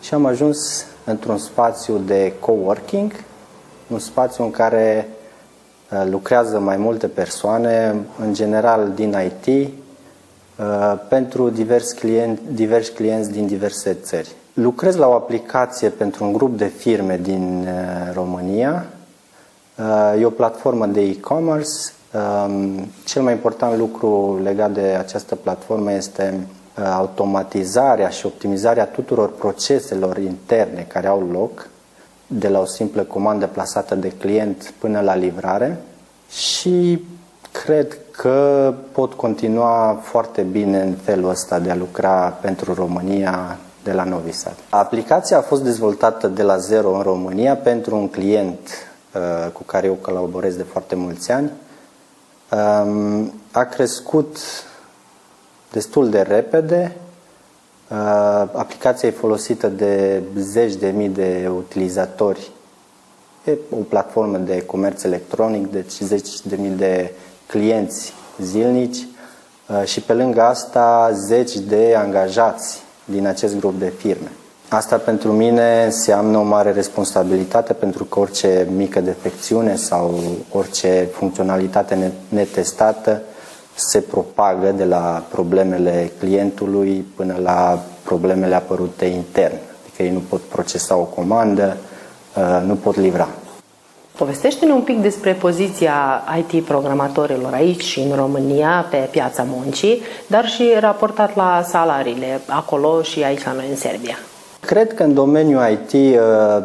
și 0.00 0.14
am 0.14 0.26
ajuns 0.26 0.84
într-un 1.04 1.38
spațiu 1.38 1.98
de 1.98 2.32
coworking, 2.40 3.12
un 3.88 3.98
spațiu 3.98 4.44
în 4.44 4.50
care 4.50 5.08
uh, 5.90 6.06
lucrează 6.10 6.58
mai 6.58 6.76
multe 6.76 7.06
persoane, 7.06 7.94
în 8.20 8.34
general 8.34 8.92
din 8.94 9.16
IT, 9.24 9.46
uh, 9.46 9.72
pentru 11.08 11.50
diversi 11.50 11.94
clienți, 11.94 12.42
diversi 12.52 12.92
clienți 12.92 13.30
din 13.30 13.46
diverse 13.46 13.96
țări. 14.02 14.32
Lucrez 14.52 14.96
la 14.96 15.08
o 15.08 15.12
aplicație 15.12 15.88
pentru 15.88 16.24
un 16.24 16.32
grup 16.32 16.56
de 16.56 16.66
firme 16.66 17.18
din 17.22 17.68
România, 18.14 18.86
E 20.18 20.24
o 20.24 20.30
platformă 20.30 20.86
de 20.86 21.00
e-commerce. 21.00 21.70
Um, 22.12 22.88
cel 23.04 23.22
mai 23.22 23.32
important 23.32 23.78
lucru 23.78 24.40
legat 24.42 24.72
de 24.72 24.80
această 24.80 25.34
platformă 25.34 25.92
este 25.92 26.46
uh, 26.78 26.84
automatizarea 26.84 28.08
și 28.08 28.26
optimizarea 28.26 28.86
tuturor 28.86 29.32
proceselor 29.32 30.16
interne 30.16 30.86
care 30.88 31.06
au 31.06 31.28
loc, 31.32 31.68
de 32.26 32.48
la 32.48 32.60
o 32.60 32.64
simplă 32.64 33.02
comandă 33.02 33.46
plasată 33.46 33.94
de 33.94 34.08
client 34.08 34.74
până 34.78 35.00
la 35.00 35.14
livrare 35.14 35.78
și 36.30 37.04
cred 37.64 37.98
că 38.10 38.74
pot 38.92 39.12
continua 39.12 40.00
foarte 40.02 40.42
bine 40.42 40.80
în 40.80 40.94
felul 41.02 41.30
ăsta 41.30 41.58
de 41.58 41.70
a 41.70 41.74
lucra 41.74 42.38
pentru 42.40 42.74
România 42.74 43.56
de 43.82 43.92
la 43.92 44.04
Novi 44.04 44.32
Sad. 44.32 44.56
Aplicația 44.68 45.38
a 45.38 45.40
fost 45.40 45.62
dezvoltată 45.62 46.26
de 46.26 46.42
la 46.42 46.56
zero 46.56 46.94
în 46.96 47.02
România 47.02 47.56
pentru 47.56 47.96
un 47.96 48.08
client 48.08 48.58
Uh, 49.16 49.50
cu 49.52 49.62
care 49.62 49.86
eu 49.86 49.94
colaborez 49.94 50.56
de 50.56 50.62
foarte 50.62 50.94
mulți 50.94 51.32
ani, 51.32 51.50
um, 52.50 53.32
a 53.50 53.64
crescut 53.64 54.36
destul 55.72 56.10
de 56.10 56.20
repede. 56.20 56.96
Uh, 57.90 57.96
aplicația 58.52 59.08
e 59.08 59.12
folosită 59.12 59.68
de 59.68 60.22
zeci 60.38 60.74
de 60.74 60.88
mii 60.88 61.08
de 61.08 61.50
utilizatori. 61.56 62.50
E 63.44 63.56
o 63.70 63.76
platformă 63.76 64.36
de 64.36 64.64
comerț 64.64 65.02
electronic, 65.02 65.70
deci 65.70 65.98
zeci 66.00 66.40
de 66.40 66.56
mii 66.56 66.70
de 66.70 67.12
clienți 67.46 68.12
zilnici 68.38 69.06
uh, 69.68 69.84
și 69.84 70.00
pe 70.00 70.12
lângă 70.12 70.42
asta 70.42 71.10
zeci 71.12 71.54
de 71.54 71.94
angajați 71.98 72.82
din 73.04 73.26
acest 73.26 73.58
grup 73.58 73.78
de 73.78 73.92
firme. 73.98 74.30
Asta 74.68 74.96
pentru 74.96 75.32
mine 75.32 75.84
înseamnă 75.84 76.38
o 76.38 76.42
mare 76.42 76.72
responsabilitate 76.72 77.72
pentru 77.72 78.04
că 78.04 78.18
orice 78.18 78.68
mică 78.76 79.00
defecțiune 79.00 79.76
sau 79.76 80.20
orice 80.52 81.08
funcționalitate 81.12 82.12
netestată 82.28 83.22
se 83.74 84.00
propagă 84.00 84.70
de 84.70 84.84
la 84.84 85.24
problemele 85.30 86.12
clientului 86.18 87.06
până 87.16 87.38
la 87.42 87.82
problemele 88.02 88.54
apărute 88.54 89.04
intern. 89.04 89.54
Adică 89.82 90.02
ei 90.02 90.10
nu 90.10 90.22
pot 90.28 90.40
procesa 90.40 90.96
o 90.96 91.02
comandă, 91.04 91.76
uh, 92.36 92.62
nu 92.66 92.74
pot 92.74 92.96
livra. 92.96 93.28
Povestește-ne 94.16 94.72
un 94.72 94.82
pic 94.82 95.00
despre 95.00 95.32
poziția 95.32 96.22
IT-programatorilor 96.38 97.52
aici 97.52 97.82
și 97.82 98.00
în 98.00 98.16
România 98.16 98.86
pe 98.90 99.08
piața 99.10 99.46
muncii, 99.48 100.02
dar 100.26 100.48
și 100.48 100.72
raportat 100.80 101.36
la 101.36 101.62
salariile 101.68 102.40
acolo 102.48 103.02
și 103.02 103.22
aici 103.22 103.44
la 103.44 103.52
noi 103.52 103.66
în 103.70 103.76
Serbia. 103.76 104.16
Cred 104.60 104.94
că 104.94 105.02
în 105.02 105.14
domeniul 105.14 105.62
IT 105.70 105.92
uh, 105.92 106.20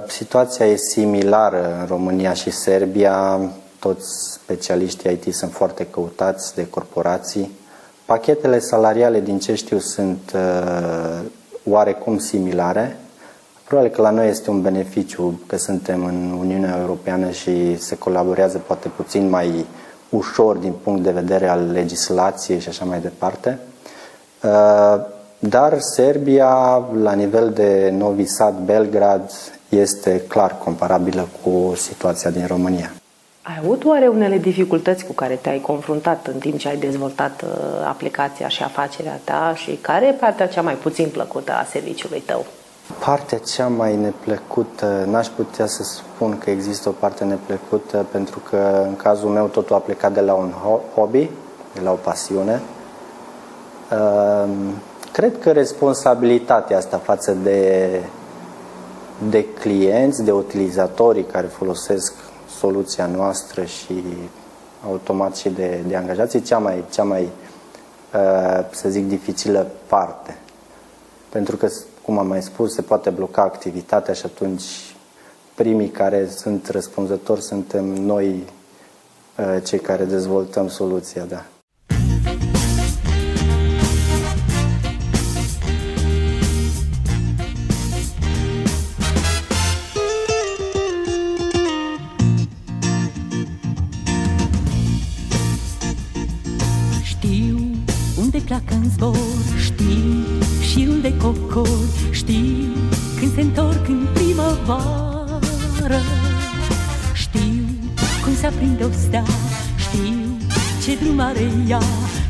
situația 0.07 0.65
e 0.65 0.75
similară 0.75 1.77
în 1.79 1.87
România 1.87 2.33
și 2.33 2.51
Serbia. 2.51 3.39
Toți 3.79 4.31
specialiștii 4.31 5.11
IT 5.11 5.33
sunt 5.33 5.51
foarte 5.51 5.87
căutați 5.91 6.55
de 6.55 6.67
corporații. 6.69 7.51
Pachetele 8.05 8.59
salariale, 8.59 9.19
din 9.19 9.39
ce 9.39 9.55
știu, 9.55 9.79
sunt 9.79 10.31
uh, 10.35 11.19
oarecum 11.69 12.17
similare. 12.17 12.97
Probabil 13.71 13.95
că 13.95 14.01
la 14.01 14.09
noi 14.09 14.27
este 14.27 14.49
un 14.49 14.61
beneficiu 14.61 15.39
că 15.47 15.57
suntem 15.57 16.05
în 16.05 16.35
Uniunea 16.39 16.77
Europeană 16.79 17.29
și 17.29 17.77
se 17.77 17.97
colaborează 17.97 18.57
poate 18.57 18.87
puțin 18.87 19.29
mai 19.29 19.65
ușor 20.09 20.55
din 20.55 20.73
punct 20.83 21.03
de 21.03 21.11
vedere 21.11 21.47
al 21.47 21.71
legislației 21.71 22.59
și 22.59 22.69
așa 22.69 22.85
mai 22.85 22.99
departe. 22.99 23.59
Uh, 24.43 24.95
dar 25.39 25.79
Serbia, 25.79 26.83
la 27.01 27.13
nivel 27.13 27.49
de 27.49 27.93
Novi 27.97 28.25
Sad, 28.25 28.53
Belgrad, 28.65 29.31
este 29.69 30.21
clar 30.27 30.57
comparabilă 30.63 31.27
cu 31.43 31.73
situația 31.75 32.29
din 32.29 32.45
România. 32.47 32.91
Ai 33.41 33.57
avut 33.61 33.85
oare 33.85 34.07
unele 34.07 34.37
dificultăți 34.37 35.05
cu 35.05 35.13
care 35.13 35.35
te-ai 35.41 35.59
confruntat 35.59 36.27
în 36.27 36.39
timp 36.39 36.57
ce 36.57 36.67
ai 36.67 36.77
dezvoltat 36.77 37.41
uh, 37.41 37.49
aplicația 37.87 38.47
și 38.47 38.63
afacerea 38.63 39.19
ta 39.23 39.53
și 39.55 39.79
care 39.81 40.05
e 40.05 40.11
partea 40.11 40.47
cea 40.47 40.61
mai 40.61 40.73
puțin 40.75 41.09
plăcută 41.09 41.51
a 41.51 41.63
serviciului 41.63 42.23
tău? 42.25 42.45
Partea 42.99 43.37
cea 43.37 43.67
mai 43.67 43.95
neplăcută, 43.95 45.05
n-aș 45.07 45.27
putea 45.27 45.65
să 45.65 45.83
spun 45.83 46.37
că 46.37 46.49
există 46.49 46.89
o 46.89 46.91
parte 46.91 47.23
neplăcută 47.23 48.05
pentru 48.11 48.39
că 48.49 48.83
în 48.87 48.95
cazul 48.95 49.29
meu 49.29 49.45
totul 49.45 49.75
a 49.75 49.79
plecat 49.79 50.13
de 50.13 50.21
la 50.21 50.33
un 50.33 50.53
hobby, 50.95 51.29
de 51.73 51.81
la 51.81 51.91
o 51.91 51.95
pasiune. 51.95 52.61
Uh, 53.91 54.49
Cred 55.11 55.39
că 55.39 55.51
responsabilitatea 55.51 56.77
asta 56.77 56.97
față 56.97 57.31
de, 57.31 57.89
de 59.29 59.45
clienți, 59.45 60.23
de 60.23 60.31
utilizatorii 60.31 61.23
care 61.23 61.47
folosesc 61.47 62.13
soluția 62.57 63.05
noastră 63.05 63.63
și 63.63 64.03
automat 64.85 65.35
și 65.35 65.49
de, 65.49 65.79
de 65.87 65.95
angajații, 65.95 66.41
cea 66.41 66.57
mai, 66.57 66.83
cea 66.91 67.03
mai 67.03 67.29
uh, 68.13 68.65
să 68.71 68.89
zic, 68.89 69.07
dificilă 69.07 69.67
parte. 69.87 70.37
Pentru 71.29 71.55
că, 71.55 71.67
cum 72.01 72.17
am 72.17 72.27
mai 72.27 72.41
spus, 72.41 72.73
se 72.73 72.81
poate 72.81 73.09
bloca 73.09 73.41
activitatea 73.41 74.13
și 74.13 74.25
atunci 74.25 74.63
primii 75.55 75.89
care 75.89 76.29
sunt 76.29 76.67
răspunzători 76.67 77.41
suntem 77.41 77.85
noi, 77.85 78.43
uh, 79.37 79.63
cei 79.63 79.79
care 79.79 80.05
dezvoltăm 80.05 80.67
soluția, 80.67 81.23
da. 81.23 81.45
Se 108.41 108.47
aprinde 108.47 108.83
o 108.83 108.91
stea. 108.91 109.23
Știu 109.83 110.19
ce 110.83 110.91
drum 111.01 111.19
are 111.19 111.45
ea 111.67 111.81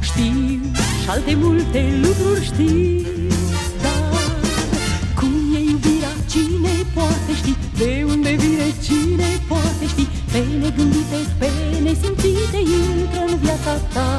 Știu 0.07 0.59
și 1.01 1.09
alte 1.09 1.33
multe 1.43 1.81
lucruri 2.03 2.45
știu. 2.45 3.05
Dar 3.83 4.23
cum 5.19 5.33
e 5.57 5.59
iubirea 5.71 6.13
cine 6.31 6.73
poate 6.93 7.31
ști? 7.41 7.53
De 7.77 8.05
unde 8.13 8.31
vine 8.41 8.67
cine 8.85 9.29
poate 9.47 9.85
ști? 9.93 10.05
Pe 10.31 10.41
negândite, 10.61 11.19
pe 11.39 11.49
nesimțite 11.83 12.59
Intră 12.79 13.21
în 13.27 13.35
viața 13.43 13.73
ta. 13.93 14.09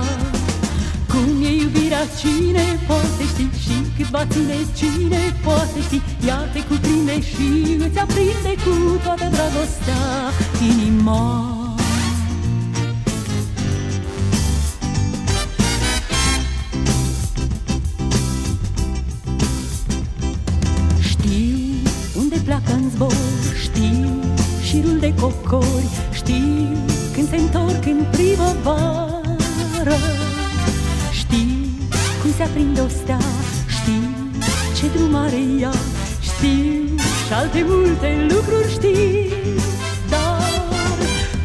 Cum 1.10 1.44
e 1.48 1.52
iubirea, 1.62 2.04
cine 2.20 2.66
poate 2.86 3.24
ști? 3.32 3.44
Și 3.64 3.76
cât 3.96 4.08
va 4.14 4.24
ține, 4.32 4.58
cine 4.78 5.22
poate 5.44 5.78
ști? 5.86 5.98
Ea 6.26 6.38
te 6.52 6.60
cuprinde 6.68 7.16
și 7.30 7.46
îți 7.86 7.98
aprinde 8.04 8.52
cu 8.64 8.74
toată 9.04 9.26
dragostea 9.34 10.02
inima 10.70 11.61
șirul 24.72 24.98
de 24.98 25.14
copii 25.20 25.48
cocori 25.48 25.88
Știu 26.12 26.68
când 27.12 27.28
se 27.28 27.36
întorc 27.36 27.84
în 27.86 28.04
primăvară. 28.10 29.98
Știu 31.20 31.54
cum 32.20 32.30
se 32.36 32.42
aprinde 32.42 32.80
o 32.80 32.88
stea 32.88 33.18
Știu 33.76 34.08
ce 34.76 34.86
drum 34.94 35.14
are 35.14 35.42
ea 35.60 35.74
Știu 36.28 36.96
și 37.26 37.32
alte 37.32 37.64
multe 37.68 38.26
lucruri 38.30 38.70
știu 38.70 39.36
Dar 40.10 40.42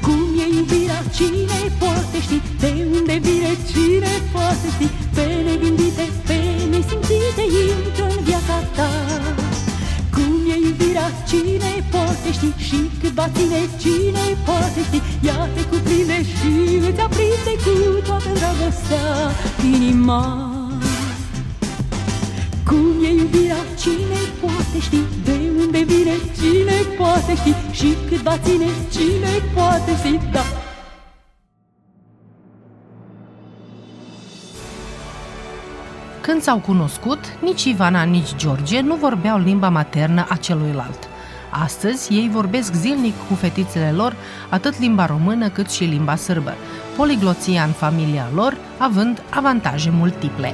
cum 0.02 0.22
e 0.44 0.56
iubirea, 0.58 1.02
cine 1.16 1.60
poate 1.80 2.18
ști? 2.22 2.42
De 2.60 2.72
unde 2.98 3.16
vine, 3.26 3.52
cine 3.72 4.14
poate 4.32 4.68
ști? 4.76 4.88
Pe 5.16 5.26
negândite, 5.48 6.06
pe 6.28 6.47
poate 12.08 12.32
ști 12.32 12.50
Și 12.68 12.80
cât 13.02 13.14
va 13.20 13.28
ține, 13.36 13.60
cine 13.82 14.26
poate 14.46 14.80
ști. 14.88 15.00
Ea 15.28 15.48
te 15.56 15.64
cuprinde 15.72 16.18
și 16.24 16.52
îți 16.88 17.02
aprinde 17.08 17.54
cu 17.64 17.74
toată 18.08 18.30
dragostea 18.40 19.08
inima. 19.74 20.24
Cum 22.68 22.94
e 23.08 23.12
iubirea, 23.22 23.62
cine 23.82 24.20
poate 24.42 24.78
ști? 24.80 25.00
De 25.24 25.36
unde 25.64 25.82
vine, 25.92 26.16
cine 26.40 26.78
poate 26.98 27.36
ști? 27.36 27.54
Și 27.72 27.90
cât 28.10 28.22
va 28.28 28.38
ține, 28.38 28.70
cine 28.96 29.32
poate 29.54 29.92
ști? 29.98 30.20
Da, 30.32 30.46
Când 36.22 36.42
s-au 36.42 36.60
cunoscut, 36.60 37.20
nici 37.42 37.64
Ivana, 37.64 38.04
nici 38.04 38.36
George 38.36 38.82
nu 38.82 38.96
vorbeau 38.96 39.38
limba 39.40 39.70
maternă 39.70 40.26
a 40.30 40.36
celuilalt. 40.36 41.08
Astăzi, 41.50 42.14
ei 42.14 42.30
vorbesc 42.30 42.74
zilnic 42.74 43.14
cu 43.28 43.34
fetițele 43.34 43.92
lor 43.92 44.16
atât 44.50 44.80
limba 44.80 45.06
română 45.06 45.50
cât 45.50 45.70
și 45.70 45.84
limba 45.84 46.16
sârbă, 46.16 46.54
poligloția 46.96 47.64
în 47.64 47.72
familia 47.72 48.28
lor 48.34 48.58
având 48.78 49.22
avantaje 49.30 49.90
multiple. 49.90 50.54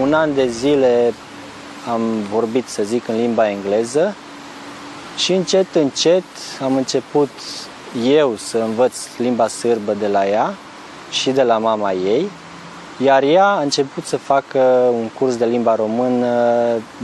Un 0.00 0.12
an 0.12 0.34
de 0.34 0.48
zile 0.48 1.14
am 1.92 2.00
vorbit, 2.30 2.68
să 2.68 2.82
zic, 2.82 3.08
în 3.08 3.16
limba 3.16 3.50
engleză 3.50 4.14
și 5.16 5.32
încet, 5.32 5.74
încet 5.74 6.24
am 6.62 6.76
început 6.76 7.30
eu 8.02 8.34
să 8.36 8.58
învăț 8.58 8.96
limba 9.18 9.48
sârbă 9.48 9.94
de 9.98 10.06
la 10.06 10.26
ea 10.26 10.54
și 11.10 11.30
de 11.30 11.42
la 11.42 11.58
mama 11.58 11.92
ei, 11.92 12.30
iar 13.02 13.22
ea 13.22 13.46
a 13.46 13.60
început 13.60 14.04
să 14.04 14.16
facă 14.16 14.58
un 15.00 15.08
curs 15.08 15.36
de 15.36 15.44
limba 15.44 15.74
română 15.74 16.28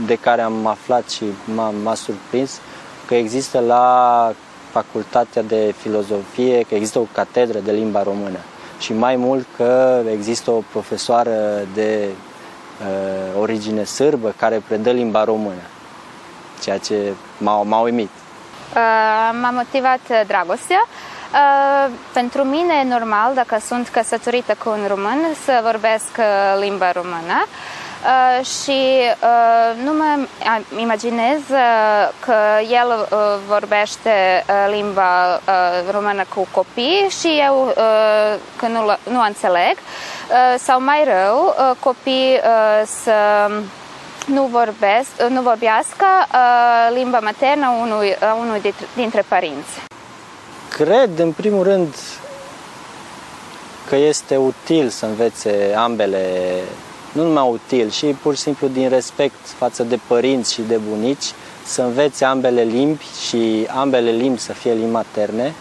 de 0.05 0.15
care 0.15 0.41
am 0.41 0.65
aflat 0.65 1.09
și 1.09 1.23
m-a, 1.55 1.73
m-a 1.83 1.93
surprins 1.93 2.59
că 3.07 3.15
există 3.15 3.59
la 3.59 4.33
facultatea 4.71 5.41
de 5.41 5.73
filozofie, 5.77 6.65
că 6.69 6.75
există 6.75 6.99
o 6.99 7.07
catedră 7.13 7.59
de 7.59 7.71
limba 7.71 8.03
română 8.03 8.37
și 8.79 8.93
mai 8.93 9.15
mult 9.15 9.45
că 9.55 10.01
există 10.11 10.51
o 10.51 10.63
profesoară 10.71 11.67
de 11.73 12.07
uh, 12.07 13.41
origine 13.41 13.83
sârbă 13.83 14.33
care 14.37 14.63
predă 14.67 14.91
limba 14.91 15.23
română, 15.23 15.61
ceea 16.61 16.77
ce 16.77 17.13
m-a, 17.37 17.61
m-a 17.61 17.79
uimit. 17.79 18.09
Uh, 18.75 19.37
m-a 19.41 19.49
motivat 19.49 19.99
uh, 20.09 20.21
dragostea. 20.27 20.87
Uh, 20.87 21.91
pentru 22.13 22.43
mine 22.43 22.73
e 22.83 22.87
normal, 22.87 23.33
dacă 23.33 23.57
sunt 23.65 23.87
căsătorită 23.87 24.55
cu 24.63 24.69
un 24.69 24.85
român, 24.87 25.19
să 25.45 25.59
vorbesc 25.63 26.09
uh, 26.17 26.59
limba 26.59 26.91
română. 26.91 27.45
Uh, 28.03 28.45
și 28.45 28.81
uh, 29.23 29.83
nu 29.83 29.93
mă 29.93 30.27
imaginez 30.77 31.39
uh, 31.49 32.09
că 32.19 32.35
el 32.69 33.07
uh, 33.11 33.17
vorbește 33.47 34.45
uh, 34.47 34.73
limba 34.75 35.33
uh, 35.33 35.91
română 35.91 36.23
cu 36.35 36.47
copii 36.51 37.07
și 37.19 37.41
eu 37.47 37.65
uh, 37.67 38.39
că 38.55 38.67
nu, 38.67 38.97
nu 39.11 39.21
înțeleg. 39.21 39.75
Uh, 39.77 40.59
sau 40.59 40.81
mai 40.81 41.03
rău, 41.03 41.55
uh, 41.57 41.75
copii 41.79 42.33
uh, 42.33 42.81
să 42.85 43.11
nu, 44.27 44.45
vorbesc, 44.45 45.09
uh, 45.23 45.29
nu 45.29 45.41
vorbească 45.41 46.05
uh, 46.33 46.95
limba 46.95 47.19
maternă 47.19 47.67
unui, 47.81 48.07
uh, 48.07 48.37
unui 48.39 48.61
dintre, 48.61 48.85
dintre 48.95 49.23
părinți. 49.27 49.73
Cred, 50.69 51.19
în 51.19 51.31
primul 51.31 51.63
rând, 51.63 51.95
că 53.89 53.95
este 53.95 54.35
util 54.35 54.89
să 54.89 55.05
învețe 55.05 55.73
ambele 55.77 56.53
nu 57.11 57.23
numai 57.23 57.49
util, 57.51 57.89
și 57.89 58.05
pur 58.05 58.35
și 58.35 58.41
simplu 58.41 58.67
din 58.67 58.89
respect 58.89 59.47
față 59.57 59.83
de 59.83 59.99
părinți 60.07 60.53
și 60.53 60.61
de 60.61 60.79
bunici, 60.89 61.31
să 61.65 61.81
învețe 61.81 62.25
ambele 62.25 62.61
limbi 62.61 63.05
și 63.27 63.67
ambele 63.75 64.11
limbi 64.11 64.39
să 64.39 64.53
fie 64.53 64.73
limbi 64.73 64.91
materne. 64.91 65.53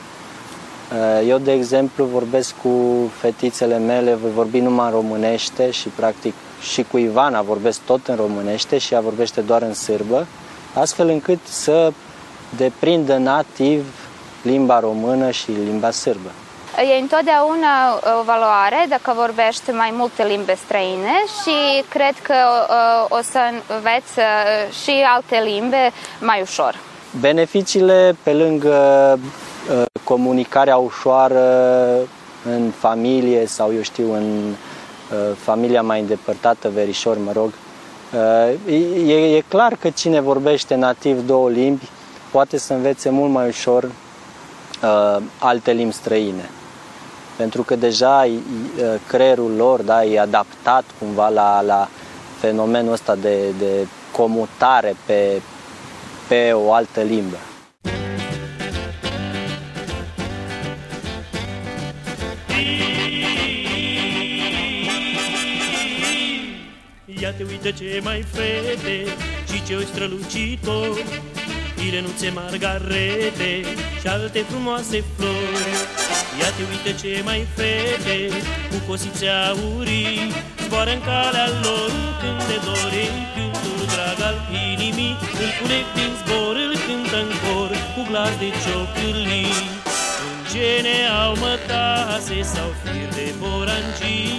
Uh, 0.92 1.28
eu, 1.28 1.38
de 1.38 1.52
exemplu, 1.52 2.04
vorbesc 2.04 2.54
cu 2.62 2.70
fetițele 3.20 3.78
mele, 3.78 4.14
voi 4.14 4.30
vorbi 4.30 4.60
numai 4.60 4.86
în 4.86 4.92
românește 4.92 5.70
și, 5.70 5.88
practic, 5.88 6.34
și 6.60 6.82
cu 6.82 6.98
Ivana 6.98 7.42
vorbesc 7.42 7.80
tot 7.86 8.06
în 8.06 8.16
românește 8.16 8.78
și 8.78 8.94
ea 8.94 9.00
vorbește 9.00 9.40
doar 9.40 9.62
în 9.62 9.74
sârbă, 9.74 10.26
astfel 10.74 11.08
încât 11.08 11.38
să 11.44 11.92
deprindă 12.56 13.16
nativ 13.16 13.86
limba 14.42 14.80
română 14.80 15.30
și 15.30 15.50
limba 15.50 15.90
sârbă. 15.90 16.30
E 16.96 17.00
întotdeauna 17.00 17.68
o 18.20 18.22
valoare 18.24 18.86
dacă 18.88 19.12
vorbești 19.16 19.70
mai 19.70 19.94
multe 19.96 20.24
limbi 20.24 20.56
străine 20.64 21.14
și 21.42 21.84
cred 21.88 22.14
că 22.22 22.34
o 23.08 23.18
să 23.22 23.38
înveți 23.74 24.12
și 24.82 25.04
alte 25.14 25.42
limbi 25.44 25.76
mai 26.20 26.40
ușor. 26.42 26.78
Beneficiile 27.20 28.16
pe 28.22 28.32
lângă 28.32 29.18
comunicarea 30.04 30.76
ușoară 30.76 31.46
în 32.44 32.70
familie 32.78 33.46
sau, 33.46 33.74
eu 33.74 33.82
știu, 33.82 34.14
în 34.14 34.54
familia 35.36 35.82
mai 35.82 36.00
îndepărtată, 36.00 36.68
verișor, 36.68 37.18
mă 37.18 37.32
rog, 37.32 37.52
e, 39.06 39.36
e 39.36 39.42
clar 39.48 39.76
că 39.80 39.90
cine 39.90 40.20
vorbește 40.20 40.74
nativ 40.74 41.26
două 41.26 41.48
limbi 41.48 41.88
poate 42.30 42.58
să 42.58 42.72
învețe 42.72 43.10
mult 43.10 43.30
mai 43.30 43.48
ușor 43.48 43.84
uh, 43.84 45.22
alte 45.38 45.72
limbi 45.72 45.94
străine 45.94 46.50
pentru 47.40 47.62
că 47.62 47.76
deja 47.76 48.26
creierul 49.06 49.50
lor 49.56 49.82
da, 49.82 50.04
e 50.04 50.20
adaptat 50.20 50.84
cumva 50.98 51.28
la, 51.28 51.60
la 51.60 51.88
fenomenul 52.38 52.92
ăsta 52.92 53.14
de, 53.14 53.50
de 53.58 53.86
comutare 54.16 54.96
pe, 55.06 55.42
pe 56.28 56.52
o 56.52 56.72
altă 56.72 57.00
limbă. 57.00 57.36
Ia 67.20 67.32
te 67.32 67.44
uite 67.44 67.72
ce 67.72 68.00
mai 68.02 68.24
fete 68.34 68.96
și 69.50 69.62
ce 69.66 69.86
strălucitor 69.90 70.96
Irenuțe 71.86 72.28
margarete 72.40 73.52
și 74.00 74.06
alte 74.06 74.40
frumoase 74.50 75.04
flori. 75.16 75.74
Ia 76.40 76.50
te 76.56 76.62
uite 76.72 76.92
ce 77.00 77.22
mai 77.24 77.46
fete 77.56 78.16
Cu 78.70 78.76
cosițe 78.88 79.28
aurii. 79.50 80.32
Zboară 80.64 80.92
în 80.96 81.02
calea 81.08 81.48
lor 81.64 81.90
Când 82.20 82.40
de 82.50 82.58
dore 82.66 83.04
Cântul 83.34 83.80
drag 83.92 84.18
al 84.28 84.38
inimii. 84.64 85.16
Îl 85.42 85.50
pune 85.58 85.78
din 85.96 86.12
zbor 86.20 86.54
Îl 86.64 86.74
cântă 86.86 87.18
în 87.24 87.32
cor 87.42 87.70
Cu 87.94 88.00
glas 88.08 88.34
de 88.42 88.48
ciocârlii 88.62 89.56
Îngene 90.28 90.98
au 91.24 91.32
mătase 91.44 92.36
Sau 92.54 92.68
fir 92.82 93.08
de 93.18 93.28
borancii 93.40 94.32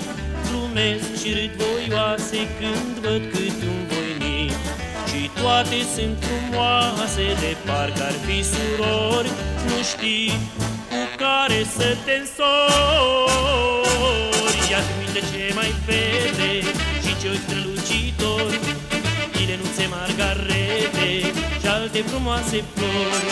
Glumesc 0.73 1.09
și 1.21 1.29
râd 1.37 1.53
voioase 1.61 2.39
Când 2.59 2.93
văd 3.03 3.23
cât 3.31 3.59
un 3.71 3.79
voinic. 3.89 4.51
Și 5.09 5.21
toate 5.41 5.77
sunt 5.95 6.17
frumoase 6.25 7.25
De 7.43 7.51
parcă 7.65 8.03
ar 8.09 8.15
fi 8.25 8.37
surori 8.53 9.31
Nu 9.67 9.77
știi 9.91 10.31
care 11.21 11.59
să 11.77 11.87
te 12.05 12.13
însori. 12.21 12.51
Ia 14.71 14.81
uite 14.99 15.21
ce 15.31 15.43
mai 15.59 15.71
vede 15.85 16.51
și 17.03 17.11
ce 17.21 17.29
strălucitor 17.43 18.49
Ilenuțe 19.41 19.85
margarete 19.95 21.09
și 21.61 21.67
alte 21.77 21.99
frumoase 22.09 22.57
flori. 22.73 23.31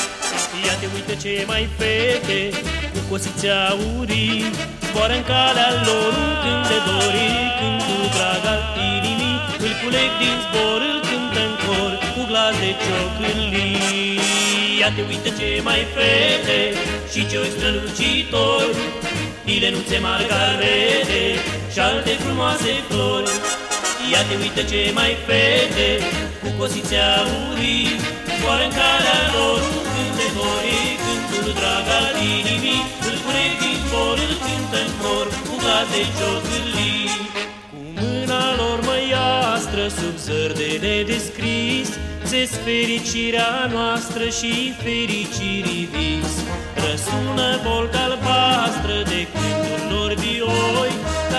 Ia 0.66 0.76
te 0.80 0.88
uite 0.96 1.16
ce 1.24 1.44
mai 1.48 1.70
fete 1.78 2.42
cu 3.10 3.16
cosițe 3.16 3.50
aurii 3.72 4.40
Zboară 4.88 5.16
în 5.20 5.24
calea 5.32 5.72
lor 5.88 6.12
un 6.24 6.34
cânt 6.44 6.64
de 6.72 6.80
dori 6.88 7.32
Cântul 7.60 8.04
drag 8.16 8.44
al 8.54 8.62
inimii 8.94 9.38
Îl 9.66 9.74
culeg 9.82 10.10
din 10.22 10.36
zbor, 10.44 10.82
îl 10.92 11.00
cântă 11.08 11.42
în 11.48 11.54
cor 11.64 11.92
Cu 12.14 12.22
glas 12.30 12.56
de 12.64 12.72
ciocârlii 12.84 14.20
Ia 14.80 14.90
te 14.96 15.02
uite 15.10 15.30
ce 15.38 15.50
mai 15.68 15.82
fete 15.96 16.60
și 17.12 17.22
ce 17.30 17.38
strălucitor 17.54 18.66
Ilenuțe 19.54 19.98
margarete 20.08 21.24
și 21.72 21.74
și 21.74 21.80
alte 21.80 22.14
frumoase 22.24 22.72
flori. 22.88 23.32
Ia 24.12 24.22
te 24.28 24.36
uită 24.44 24.62
ce 24.72 24.82
mai 25.00 25.14
fete, 25.26 25.90
cu 26.42 26.50
cosițe 26.60 26.98
aurii, 27.20 27.90
Oare 28.46 28.64
în 28.68 28.74
calea 28.80 29.22
lor 29.36 29.89
un 30.00 30.08
cântători, 30.16 30.76
cântul 31.04 31.54
drag 31.60 31.88
al 32.00 32.16
inimii, 32.38 32.84
îl 33.08 33.16
curec 33.24 33.54
din 33.64 33.80
for, 33.90 34.18
îl 34.26 34.34
cântă 34.44 34.78
în 34.86 34.92
cor, 35.02 35.28
cu 35.48 35.54
glas 35.62 35.88
de 35.94 36.04
ciocârlii. 36.18 37.10
Cu 37.72 37.80
mâna 38.00 38.44
lor 38.60 38.80
măiastră, 38.90 39.84
sub 39.98 40.16
zăr 40.26 40.52
de 40.62 40.72
nedescris, 40.86 41.90
se 42.30 42.42
fericirea 42.66 43.54
noastră 43.76 44.24
și 44.38 44.54
fericirii 44.84 45.86
vis. 45.94 46.34
Răsună 46.84 47.50
volta 47.68 48.00
albastră 48.08 48.96
de 49.12 49.22
cântul 49.34 49.82
lor 49.92 50.12
vioi, 50.24 50.94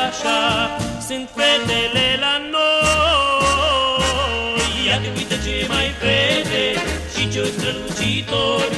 așa 0.06 0.42
sunt 1.06 1.26
fetele 1.36 2.08
la 2.24 2.34
noi. 2.54 2.70
Ia 4.86 4.96
te 5.02 5.08
uită 5.16 5.36
ce 5.44 5.56
mai 5.72 5.88
fete 6.00 6.79
și 7.30 7.36
ce 7.36 7.52
strălucitori, 7.56 8.76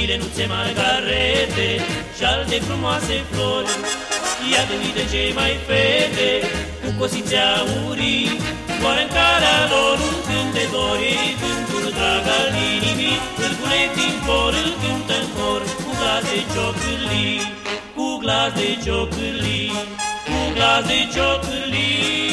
Ilenuțe 0.00 0.44
margarete 0.54 1.70
și 2.16 2.24
alte 2.34 2.56
frumoase 2.66 3.16
flori. 3.30 3.72
Ia 4.52 4.62
te 4.68 4.74
uită 4.82 5.02
ce 5.12 5.22
mai 5.38 5.54
fete 5.66 6.30
cu 6.82 6.88
cosițe 6.98 7.38
aurii, 7.58 8.30
Oare 8.84 9.02
în 9.06 9.10
calea 9.16 9.60
lor 9.72 9.96
un 10.08 10.18
cânt 10.26 10.50
de 10.56 10.64
dori, 10.74 11.16
cântul 11.40 11.86
drag 11.98 12.24
al 12.38 12.50
inimii, 12.72 13.18
îl 13.44 13.52
pune 13.60 13.82
din 13.96 14.14
cor, 14.26 14.52
îl 14.62 14.70
cântă 14.80 15.14
în 15.22 15.28
cor, 15.36 15.62
cu 15.82 15.90
glas 16.00 16.24
de 16.30 16.40
ciocârlii, 16.52 17.40
cu 17.96 18.06
glas 18.22 18.50
de 18.58 18.68
ciocârlii, 18.84 19.72
cu 20.26 20.38
glas 20.54 20.82
de 20.90 20.98
ciocârlii. 21.14 22.29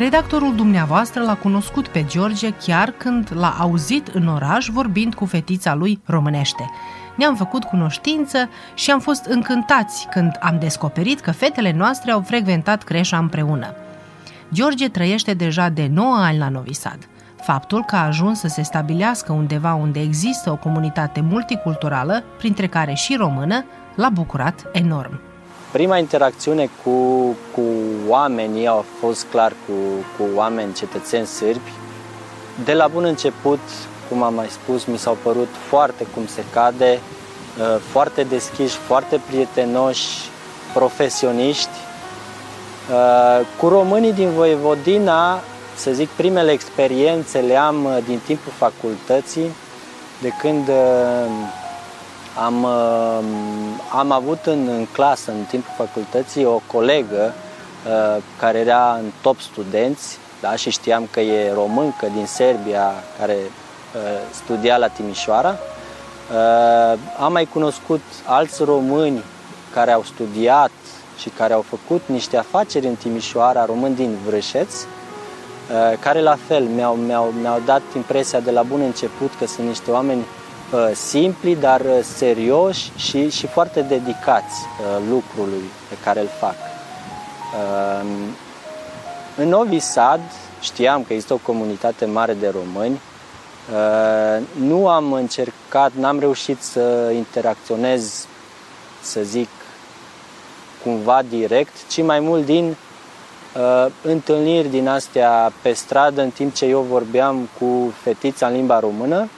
Redactorul 0.00 0.54
dumneavoastră 0.54 1.22
l-a 1.22 1.36
cunoscut 1.36 1.88
pe 1.88 2.04
George 2.08 2.50
chiar 2.50 2.90
când 2.90 3.28
l-a 3.34 3.56
auzit 3.58 4.08
în 4.08 4.26
oraș 4.26 4.68
vorbind 4.72 5.14
cu 5.14 5.24
fetița 5.24 5.74
lui 5.74 6.00
românește. 6.04 6.70
Ne-am 7.16 7.36
făcut 7.36 7.64
cunoștință 7.64 8.48
și 8.74 8.90
am 8.90 9.00
fost 9.00 9.24
încântați 9.24 10.06
când 10.10 10.36
am 10.40 10.58
descoperit 10.58 11.20
că 11.20 11.30
fetele 11.30 11.72
noastre 11.72 12.10
au 12.10 12.20
frecventat 12.20 12.82
creșa 12.82 13.18
împreună. 13.18 13.74
George 14.52 14.88
trăiește 14.88 15.34
deja 15.34 15.68
de 15.68 15.88
9 15.92 16.16
ani 16.16 16.38
la 16.38 16.48
Novi 16.48 16.72
Sad. 16.72 17.08
Faptul 17.42 17.84
că 17.84 17.96
a 17.96 18.06
ajuns 18.06 18.38
să 18.38 18.48
se 18.48 18.62
stabilească 18.62 19.32
undeva 19.32 19.74
unde 19.74 20.00
există 20.00 20.50
o 20.50 20.56
comunitate 20.56 21.20
multiculturală, 21.20 22.24
printre 22.38 22.66
care 22.66 22.94
și 22.94 23.16
română, 23.16 23.64
l-a 23.94 24.08
bucurat 24.08 24.66
enorm. 24.72 25.20
Prima 25.72 25.98
interacțiune 25.98 26.68
cu, 26.82 26.90
cu 27.54 27.62
oamenii 28.10 28.66
a 28.66 28.84
fost 29.00 29.26
clar 29.30 29.52
cu, 29.66 29.72
cu 30.16 30.28
oameni 30.34 30.72
cetățeni 30.72 31.26
sârbi. 31.26 31.72
De 32.64 32.72
la 32.72 32.86
bun 32.86 33.04
început, 33.04 33.58
cum 34.08 34.22
am 34.22 34.34
mai 34.34 34.48
spus, 34.48 34.84
mi 34.84 34.98
s-au 34.98 35.16
părut 35.22 35.48
foarte 35.68 36.06
cum 36.14 36.26
se 36.26 36.44
cade, 36.52 36.98
uh, 37.58 37.80
foarte 37.90 38.22
deschiși, 38.22 38.76
foarte 38.76 39.20
prietenoși, 39.26 40.08
profesioniști. 40.74 41.78
Uh, 42.90 43.46
Cu 43.58 43.68
românii 43.68 44.12
din 44.12 44.30
Voivodina, 44.30 45.40
să 45.76 45.92
zic, 45.92 46.08
primele 46.08 46.50
experiențe 46.50 47.38
le 47.38 47.56
am 47.56 47.84
uh, 47.84 47.98
din 48.06 48.20
timpul 48.26 48.52
facultății, 48.56 49.50
de 50.20 50.28
când 50.40 50.68
uh, 50.68 51.30
am, 52.44 52.62
uh, 52.62 53.18
am 53.98 54.10
avut 54.10 54.46
în, 54.46 54.68
în 54.68 54.86
clasă, 54.92 55.30
în 55.30 55.44
timpul 55.48 55.72
facultății, 55.76 56.44
o 56.44 56.60
colegă 56.66 57.34
uh, 57.36 57.49
care 58.38 58.58
era 58.58 58.92
în 58.92 59.10
top 59.22 59.40
studenți 59.40 60.18
da, 60.40 60.56
și 60.56 60.70
știam 60.70 61.08
că 61.10 61.20
e 61.20 61.52
româncă 61.52 62.06
din 62.14 62.26
Serbia 62.26 62.92
care 63.18 63.36
uh, 63.36 64.00
studia 64.32 64.76
la 64.76 64.88
Timișoara. 64.88 65.48
Uh, 65.58 66.98
am 67.18 67.32
mai 67.32 67.44
cunoscut 67.44 68.00
alți 68.24 68.62
români 68.62 69.22
care 69.72 69.92
au 69.92 70.02
studiat 70.02 70.70
și 71.18 71.28
care 71.28 71.52
au 71.52 71.64
făcut 71.68 72.02
niște 72.06 72.36
afaceri 72.36 72.86
în 72.86 72.94
Timișoara, 72.94 73.64
români 73.64 73.94
din 73.94 74.16
Vrășeț, 74.26 74.74
uh, 74.74 75.98
care 75.98 76.20
la 76.20 76.36
fel 76.46 76.64
mi-au, 76.64 76.94
mi-au, 76.94 77.32
mi-au 77.40 77.62
dat 77.64 77.82
impresia 77.96 78.40
de 78.40 78.50
la 78.50 78.62
bun 78.62 78.80
început 78.80 79.30
că 79.38 79.46
sunt 79.46 79.66
niște 79.66 79.90
oameni 79.90 80.20
uh, 80.72 80.90
simpli, 80.94 81.56
dar 81.56 81.80
uh, 81.80 81.98
serioși 82.02 82.92
și, 82.96 83.30
și 83.30 83.46
foarte 83.46 83.80
dedicați 83.80 84.54
uh, 84.80 85.02
lucrului 85.08 85.64
pe 85.88 85.96
care 86.04 86.20
îl 86.20 86.28
fac. 86.38 86.69
Uh, 87.54 88.06
În 89.36 89.48
Novi 89.48 89.78
Sad 89.78 90.20
știam 90.60 91.04
că 91.04 91.12
există 91.12 91.34
o 91.34 91.40
comunitate 91.42 92.04
mare 92.04 92.34
de 92.34 92.48
români. 92.48 93.00
Uh, 93.72 94.42
Nu 94.58 94.88
am 94.88 95.12
încercat, 95.12 95.92
n-am 95.92 96.18
reușit 96.18 96.62
să 96.62 97.12
interacționez, 97.14 98.26
să 99.02 99.20
zic, 99.22 99.48
cumva 100.82 101.22
direct, 101.28 101.72
ci 101.88 102.02
mai 102.02 102.20
mult 102.20 102.44
din 102.44 102.76
uh, 103.56 103.86
întâlniri 104.02 104.68
din 104.68 104.88
astea 104.88 105.52
pe 105.62 105.72
stradă, 105.72 106.22
în 106.22 106.30
timp 106.30 106.54
ce 106.54 106.64
eu 106.64 106.80
vorbeam 106.80 107.48
cu 107.58 107.92
fetița 108.02 108.46
în 108.46 108.52
limba 108.52 108.78
română, 108.78 109.28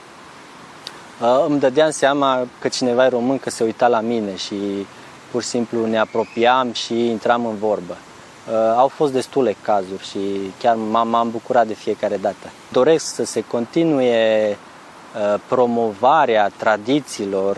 uh, 1.21 1.45
îmi 1.47 1.59
dădeam 1.59 1.91
seama 1.91 2.47
că 2.59 2.67
cineva 2.67 3.05
e 3.05 3.09
român, 3.09 3.39
că 3.39 3.49
se 3.49 3.63
uita 3.63 3.87
la 3.87 3.99
mine 3.99 4.35
și 4.35 4.85
pur 5.33 5.41
și 5.41 5.47
simplu 5.47 5.85
ne 5.85 5.97
apropiam 5.99 6.73
și 6.73 7.09
intram 7.09 7.45
în 7.45 7.55
vorbă. 7.55 7.97
Uh, 8.47 8.53
au 8.77 8.87
fost 8.87 9.13
destule 9.13 9.55
cazuri 9.61 10.03
și 10.03 10.19
chiar 10.59 10.75
m-am, 10.75 11.07
m-am 11.07 11.31
bucurat 11.31 11.67
de 11.67 11.73
fiecare 11.73 12.17
dată. 12.17 12.49
Doresc 12.71 13.05
să 13.05 13.23
se 13.23 13.43
continue 13.43 14.49
uh, 14.49 15.39
promovarea 15.47 16.51
tradițiilor 16.57 17.55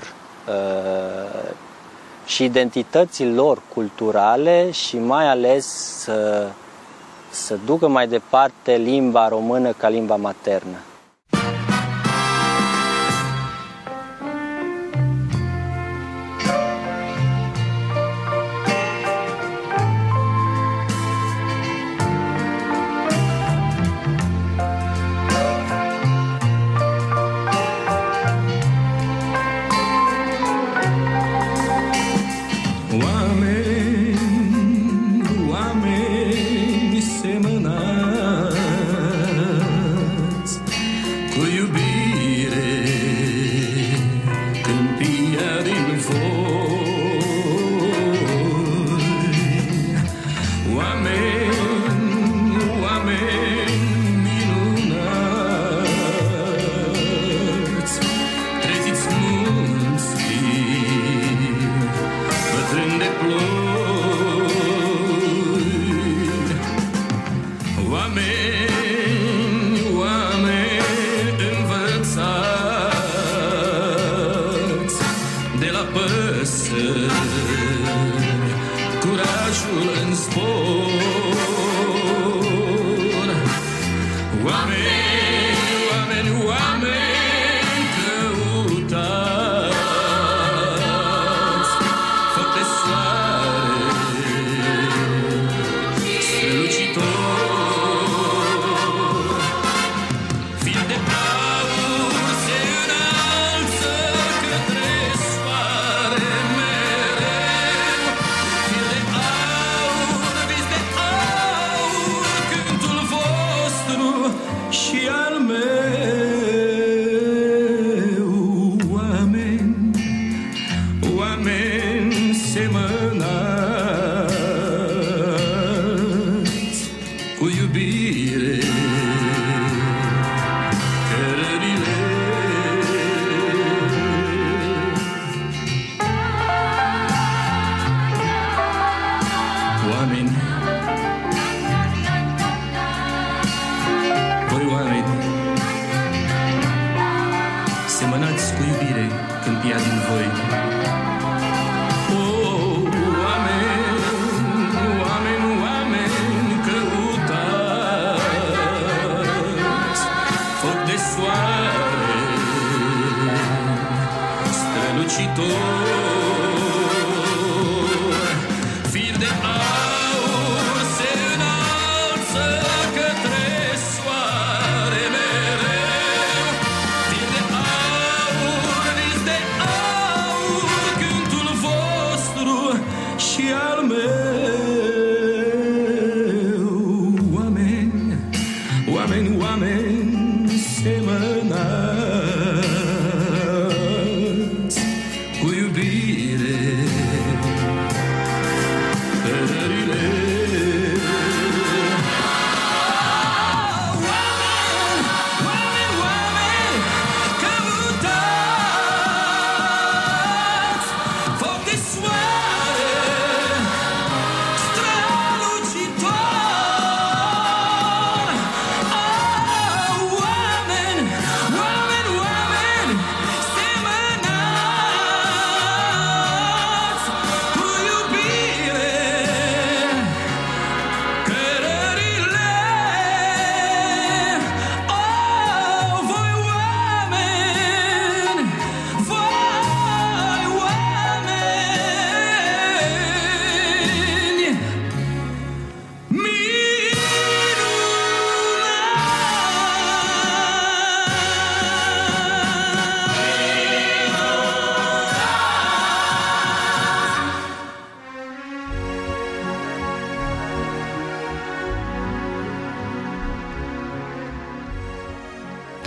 uh, 0.47 1.49
și 2.25 2.43
identității 2.43 3.33
lor 3.33 3.61
culturale 3.73 4.71
și 4.71 4.97
mai 4.97 5.27
ales 5.27 5.65
să, 5.99 6.47
să 7.29 7.57
ducă 7.65 7.87
mai 7.87 8.07
departe 8.07 8.75
limba 8.75 9.27
română 9.27 9.71
ca 9.71 9.89
limba 9.89 10.15
maternă. 10.15 10.77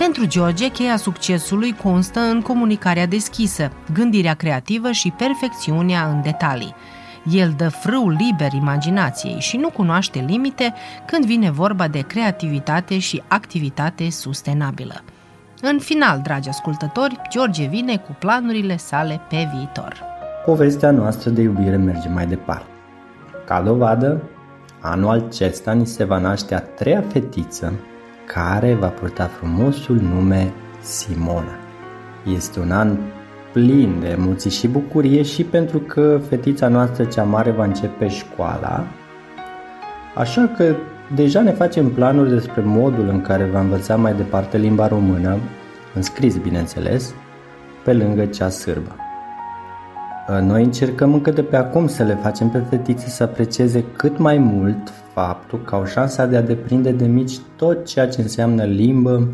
Pentru 0.09 0.27
George, 0.27 0.69
cheia 0.69 0.97
succesului 0.97 1.75
constă 1.83 2.19
în 2.19 2.41
comunicarea 2.41 3.05
deschisă, 3.05 3.71
gândirea 3.93 4.33
creativă 4.33 4.91
și 4.91 5.13
perfecțiunea 5.17 6.07
în 6.07 6.21
detalii. 6.21 6.75
El 7.31 7.53
dă 7.57 7.69
frâu 7.69 8.09
liber 8.09 8.53
imaginației 8.53 9.39
și 9.39 9.57
nu 9.57 9.69
cunoaște 9.69 10.25
limite 10.27 10.73
când 11.05 11.25
vine 11.25 11.51
vorba 11.51 11.87
de 11.87 11.99
creativitate 11.99 12.99
și 12.99 13.23
activitate 13.27 14.09
sustenabilă. 14.09 15.03
În 15.61 15.79
final, 15.79 16.19
dragi 16.23 16.49
ascultători, 16.49 17.21
George 17.29 17.65
vine 17.65 17.97
cu 17.97 18.15
planurile 18.19 18.77
sale 18.77 19.21
pe 19.29 19.49
viitor. 19.55 20.03
Povestea 20.45 20.91
noastră 20.91 21.29
de 21.29 21.41
iubire 21.41 21.75
merge 21.75 22.09
mai 22.09 22.25
departe. 22.25 22.69
Ca 23.45 23.61
dovadă, 23.61 24.21
anul 24.79 25.09
acesta 25.27 25.71
ni 25.71 25.85
se 25.85 26.03
va 26.03 26.17
naște 26.17 26.55
a 26.55 26.59
treia 26.59 27.03
fetiță 27.11 27.73
care 28.33 28.73
va 28.73 28.87
purta 28.87 29.25
frumosul 29.25 29.95
nume 29.95 30.51
Simona. 30.81 31.57
Este 32.35 32.59
un 32.59 32.71
an 32.71 32.97
plin 33.51 33.99
de 33.99 34.07
emoții 34.07 34.49
și 34.49 34.67
bucurie 34.67 35.21
și 35.21 35.43
pentru 35.43 35.79
că 35.79 36.19
fetița 36.29 36.67
noastră 36.67 37.03
cea 37.03 37.23
mare 37.23 37.51
va 37.51 37.63
începe 37.63 38.07
școala, 38.07 38.87
așa 40.15 40.51
că 40.57 40.75
deja 41.15 41.41
ne 41.41 41.51
facem 41.51 41.89
planuri 41.89 42.29
despre 42.29 42.61
modul 42.61 43.07
în 43.07 43.21
care 43.21 43.43
va 43.45 43.59
învăța 43.59 43.95
mai 43.95 44.13
departe 44.13 44.57
limba 44.57 44.87
română, 44.87 45.37
înscris 45.93 46.37
bineînțeles, 46.37 47.13
pe 47.83 47.93
lângă 47.93 48.25
cea 48.25 48.49
sârbă. 48.49 49.08
Noi 50.37 50.63
încercăm 50.63 51.13
încă 51.13 51.31
de 51.31 51.41
pe 51.41 51.55
acum 51.55 51.87
să 51.87 52.03
le 52.03 52.17
facem 52.21 52.49
pe 52.49 52.63
fetițe 52.69 53.09
să 53.09 53.23
aprecieze 53.23 53.83
cât 53.95 54.17
mai 54.17 54.37
mult 54.37 54.93
faptul 55.13 55.61
că 55.61 55.75
au 55.75 55.85
șansa 55.85 56.25
de 56.25 56.37
a 56.37 56.41
deprinde 56.41 56.91
de 56.91 57.05
mici 57.05 57.37
tot 57.55 57.85
ceea 57.85 58.07
ce 58.07 58.21
înseamnă 58.21 58.63
limbă, 58.63 59.27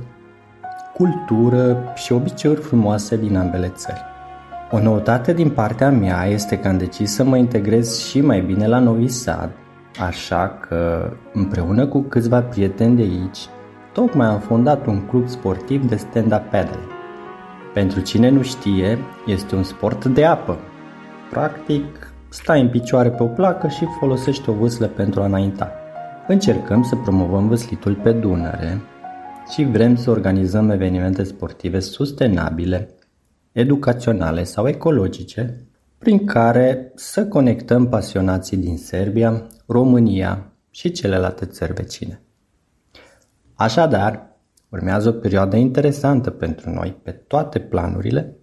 cultură 0.94 1.78
și 1.96 2.14
obiceiuri 2.14 2.62
frumoase 2.62 3.18
din 3.18 3.38
ambele 3.38 3.68
țări. 3.68 4.02
O 4.72 4.80
noutate 4.80 5.34
din 5.34 5.50
partea 5.50 5.92
mea 5.92 6.26
este 6.26 6.58
că 6.58 6.68
am 6.68 6.78
decis 6.78 7.12
să 7.14 7.24
mă 7.24 7.38
integrez 7.38 8.00
și 8.00 8.22
mai 8.22 8.42
bine 8.42 8.68
la 8.68 8.80
Novi 8.80 9.08
Sad, 9.08 9.50
așa 10.08 10.60
că 10.68 11.12
împreună 11.34 11.88
cu 11.88 12.02
câțiva 12.02 12.42
prieteni 12.42 12.96
de 12.96 13.02
aici, 13.02 13.40
tocmai 13.94 14.28
am 14.28 14.40
fondat 14.40 14.86
un 14.86 15.02
club 15.06 15.28
sportiv 15.28 15.90
de 15.90 15.96
stand-up 15.96 16.50
paddle. 16.52 16.80
Pentru 17.74 18.00
cine 18.00 18.30
nu 18.30 18.42
știe, 18.42 18.98
este 19.26 19.56
un 19.56 19.64
sport 19.64 20.06
de 20.06 20.26
apă. 20.26 20.58
Practic, 21.36 22.14
stai 22.30 22.62
în 22.62 22.70
picioare 22.70 23.12
pe 23.12 23.24
o 23.24 23.28
placă 23.28 23.68
și 23.68 23.86
folosești 24.00 24.50
o 24.50 24.54
vâslă 24.54 24.88
pentru 24.88 25.22
a 25.22 25.26
înainta. 25.26 25.72
Încercăm 26.28 26.84
să 26.84 26.96
promovăm 26.96 27.48
vâslitul 27.48 27.96
pe 27.96 28.12
Dunăre 28.12 28.82
și 29.52 29.64
vrem 29.64 29.96
să 29.96 30.10
organizăm 30.10 30.70
evenimente 30.70 31.24
sportive 31.24 31.80
sustenabile, 31.80 32.90
educaționale 33.52 34.44
sau 34.44 34.68
ecologice, 34.68 35.68
prin 35.98 36.26
care 36.26 36.92
să 36.96 37.28
conectăm 37.28 37.90
pasionații 37.90 38.58
din 38.58 38.78
Serbia, 38.78 39.48
România 39.66 40.52
și 40.70 40.92
celelalte 40.92 41.46
țări 41.46 41.74
vecine. 41.74 42.22
Așadar, 43.54 44.38
urmează 44.70 45.10
o 45.10 45.20
perioadă 45.20 45.56
interesantă 45.56 46.30
pentru 46.30 46.70
noi 46.70 46.98
pe 47.04 47.12
toate 47.12 47.60
planurile 47.60 48.36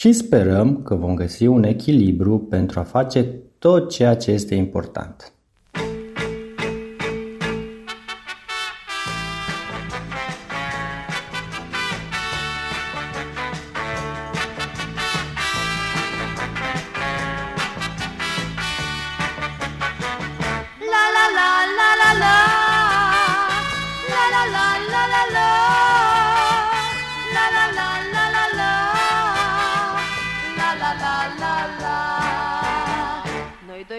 și 0.00 0.12
sperăm 0.12 0.82
că 0.82 0.94
vom 0.94 1.14
găsi 1.14 1.46
un 1.46 1.62
echilibru 1.62 2.38
pentru 2.38 2.80
a 2.80 2.82
face 2.82 3.24
tot 3.58 3.90
ceea 3.90 4.16
ce 4.16 4.30
este 4.30 4.54
important. 4.54 5.32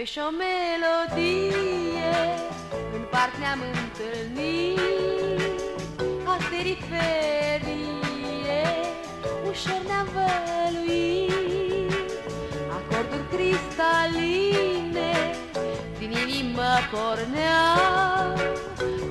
Noi 0.01 0.09
doi 0.13 0.23
și 0.23 0.29
o 0.29 0.31
melodie 0.43 2.13
În 2.93 3.03
parc 3.09 3.33
ne-am 3.39 3.59
întâlnit 3.73 4.79
Asterii 6.25 6.79
ferie 6.89 8.63
Ușor 9.49 9.81
ne-am 9.87 10.07
văluit 10.15 11.93
Acorduri 12.77 13.27
cristaline 13.31 15.11
din 15.99 16.11
inimă 16.11 16.69
pornea 16.91 17.61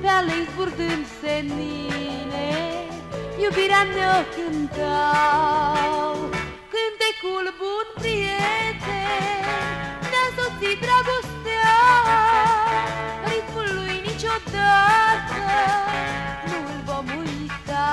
pe 0.01 0.07
ale 0.07 0.47
zburdând 0.51 1.05
senine, 1.21 2.47
iubirea 3.43 3.83
ne-o 3.83 4.19
cântau. 4.35 6.15
Cântecul 6.73 7.45
bun 7.59 7.80
niciodată 14.31 15.45
nu-l 16.47 16.81
vom 16.85 17.05
uita. 17.19 17.87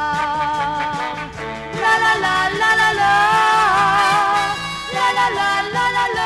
La 1.83 1.93
la 2.03 2.13
la 2.25 2.37
la 2.61 2.71
la, 2.81 3.15
la 4.97 5.07
la 5.17 5.27
la 5.39 5.49
la 5.49 5.51
la 5.75 5.85
la, 5.97 6.05
la 6.17 6.18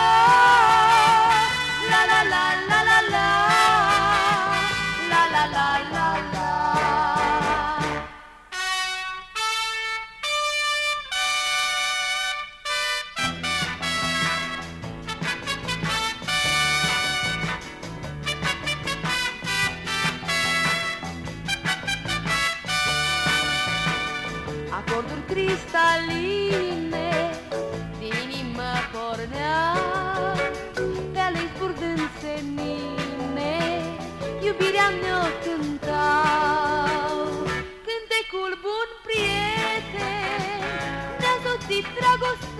y 41.73 41.83
tragos 41.83 42.52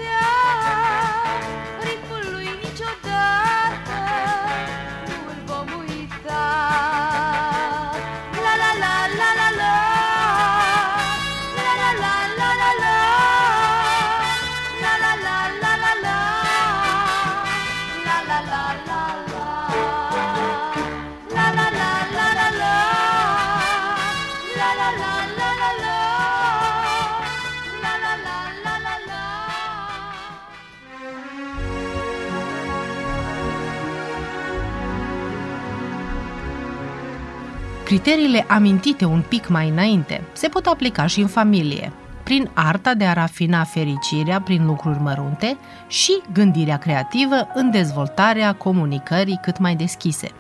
Criteriile 37.93 38.45
amintite 38.49 39.05
un 39.05 39.23
pic 39.29 39.49
mai 39.49 39.69
înainte 39.69 40.25
se 40.33 40.49
pot 40.49 40.67
aplica 40.67 41.07
și 41.07 41.21
în 41.21 41.27
familie, 41.27 41.93
prin 42.23 42.51
arta 42.55 42.95
de 42.95 43.05
a 43.05 43.13
rafina 43.13 43.65
fericirea 43.65 44.41
prin 44.41 44.67
lucruri 44.67 45.01
mărunte 45.01 45.57
și 45.87 46.21
gândirea 46.33 46.79
creativă 46.79 47.49
în 47.55 47.71
dezvoltarea 47.71 48.55
comunicării 48.55 49.39
cât 49.43 49.59
mai 49.59 49.75
deschise. 49.75 50.31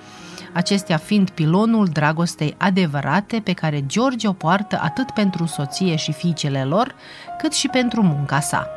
Acestea 0.52 0.96
fiind 0.96 1.30
pilonul 1.30 1.86
dragostei 1.86 2.54
adevărate 2.58 3.40
pe 3.44 3.52
care 3.52 3.86
George 3.86 4.28
o 4.28 4.32
poartă 4.32 4.80
atât 4.82 5.10
pentru 5.10 5.46
soție 5.46 5.96
și 5.96 6.12
fiicele 6.12 6.64
lor, 6.64 6.94
cât 7.38 7.52
și 7.52 7.68
pentru 7.68 8.02
munca 8.02 8.40
sa. 8.40 8.68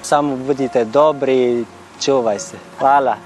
Samo 0.00 0.34
budite 0.44 0.86
dobri, 0.90 1.66
čuvaj 2.00 2.38
se. 2.38 2.56
Hvala. 2.78 3.18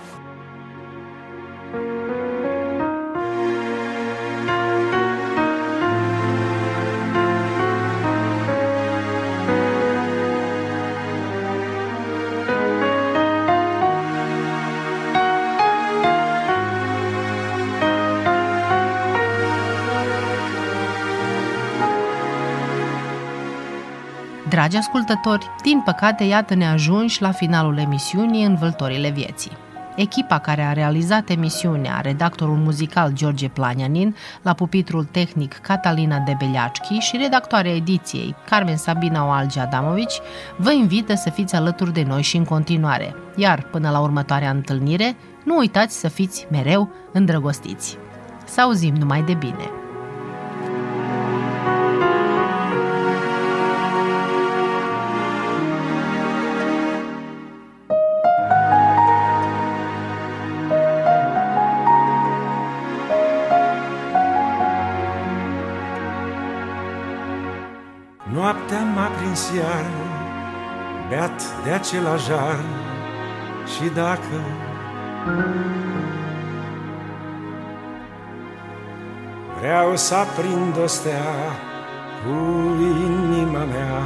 Dragi 24.57 24.76
ascultători, 24.76 25.50
din 25.62 25.80
păcate, 25.84 26.24
iată-ne 26.24 26.66
ajunși 26.66 27.22
la 27.22 27.30
finalul 27.30 27.78
emisiunii 27.78 28.44
Învăltorile 28.44 29.11
vieții. 29.11 29.50
Echipa 29.96 30.38
care 30.38 30.62
a 30.62 30.72
realizat 30.72 31.28
emisiunea, 31.28 32.00
redactorul 32.00 32.57
muzical 32.57 33.12
George 33.12 33.48
Planianin, 33.48 34.16
la 34.42 34.52
pupitrul 34.52 35.04
tehnic 35.04 35.54
Catalina 35.54 36.18
Debeliaczki 36.18 36.98
și 36.98 37.16
redactoarea 37.16 37.74
ediției 37.74 38.34
Carmen 38.48 38.76
Sabina 38.76 39.26
Oalge 39.26 39.61
Adamovici, 39.61 40.20
vă 40.57 40.72
invită 40.72 41.14
să 41.14 41.30
fiți 41.30 41.54
alături 41.54 41.92
de 41.92 42.02
noi 42.02 42.22
și 42.22 42.36
în 42.36 42.44
continuare. 42.44 43.14
Iar, 43.34 43.62
până 43.62 43.90
la 43.90 44.00
următoarea 44.00 44.50
întâlnire, 44.50 45.16
nu 45.44 45.57
uitați 45.57 45.98
să 45.98 46.09
fiți 46.09 46.46
mereu 46.50 46.90
îndrăgostiți. 47.12 47.98
Să 48.44 48.61
auzim 48.61 48.94
numai 48.94 49.22
de 49.22 49.34
bine! 49.34 49.86
Beat 71.37 71.64
de 71.64 71.70
același 71.70 72.26
jar 72.26 72.59
Și 73.74 73.91
dacă 73.95 74.39
vreau 79.59 79.97
să 79.97 80.14
aprind 80.14 80.78
o 80.82 80.87
stea 80.87 81.34
cu 82.22 82.37
inima 82.82 83.64
mea 83.64 84.03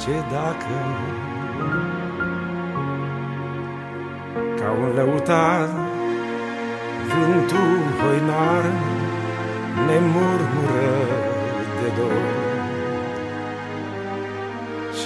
Ce 0.00 0.10
dacă? 0.32 0.76
Ca 4.60 4.70
un 4.70 4.94
lăutar 4.94 5.68
vântul 7.08 7.78
hoinar 8.00 8.64
ne 9.86 9.98
murmură 9.98 10.96
de 11.80 12.00
dor 12.00 12.45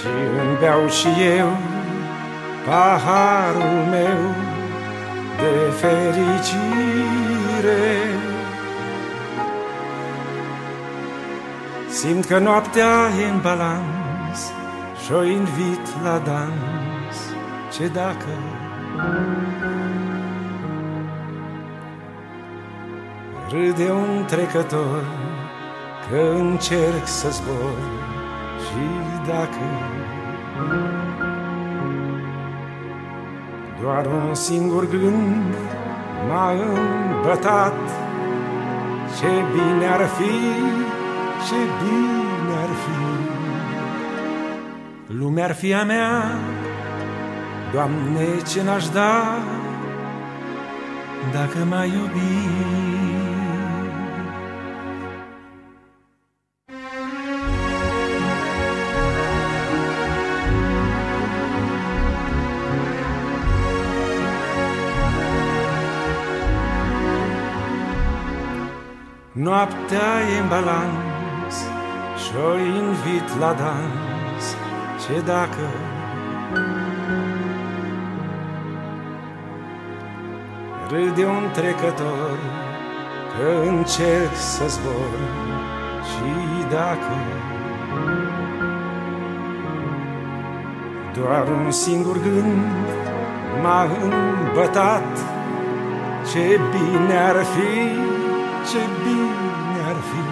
și 0.01 0.07
îmi 0.07 0.57
beau 0.59 0.87
și 0.87 1.07
eu 1.37 1.57
paharul 2.65 3.85
meu 3.89 4.21
de 5.37 5.71
fericire. 5.81 6.01
Simt 11.89 12.25
că 12.25 12.39
noaptea 12.39 13.09
e 13.21 13.29
în 13.29 13.39
balans 13.41 14.51
și-o 15.05 15.23
invit 15.23 16.03
la 16.03 16.17
dans. 16.17 17.17
Ce 17.71 17.87
dacă 17.87 18.37
râde 23.49 23.91
un 23.91 24.25
trecător 24.27 25.03
că 26.09 26.33
încerc 26.35 27.07
să 27.07 27.29
zbor 27.29 27.77
și 28.59 28.83
dacă 29.27 29.90
doar 33.81 34.05
un 34.05 34.35
singur 34.35 34.89
gând 34.89 35.55
m-a 36.27 36.51
îmbătat 36.51 37.79
Ce 39.19 39.27
bine 39.53 39.87
ar 39.87 40.07
fi, 40.07 40.33
ce 41.47 41.55
bine 41.81 42.53
ar 42.61 42.69
fi. 42.83 42.99
Lumea 45.13 45.45
ar 45.45 45.53
fi 45.53 45.73
a 45.73 45.83
mea, 45.83 46.23
Doamne, 47.73 48.27
ce 48.53 48.63
n-aș 48.63 48.87
da 48.87 49.37
Dacă 51.31 51.65
m-ai 51.69 51.89
iubit 51.89 53.10
Noaptea 69.47 70.11
e 70.35 70.39
în 70.41 70.47
balans 70.47 71.55
Și-o 72.21 72.57
invit 72.57 73.39
la 73.39 73.53
dans. 73.53 74.45
Ce 75.03 75.21
dacă? 75.25 75.67
Râde 80.89 81.25
un 81.25 81.49
trecător 81.53 82.37
Că 83.33 83.69
încerc 83.69 84.35
să 84.35 84.67
zbor. 84.67 85.17
Și 86.09 86.31
dacă? 86.69 87.15
Doar 91.19 91.47
un 91.47 91.71
singur 91.71 92.17
gând 92.21 92.61
m-a 93.61 93.83
îmbătat. 93.83 95.17
Ce 96.31 96.59
bine 96.71 97.17
ar 97.17 97.43
fi, 97.43 97.99
ce 98.69 98.81
bine 99.03 99.81
ar 99.87 99.99
fi. 100.09 100.23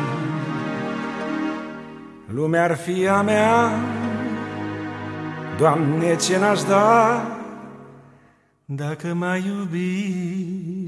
Lumea 2.33 2.63
ar 2.63 2.75
fi 2.75 3.07
a 3.07 3.21
mea. 3.21 3.71
Doamne, 5.57 6.15
ce 6.15 6.37
n-aș 6.39 6.61
da 6.63 7.21
Dacă 8.65 9.13
m-ai 9.13 9.43
iubit 9.47 10.78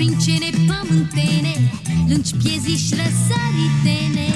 De 0.00 0.06
sprincene 0.06 0.50
pământene 0.66 1.72
Lungi 2.08 2.34
pieziși 2.34 2.94
răsăritene 2.98 4.28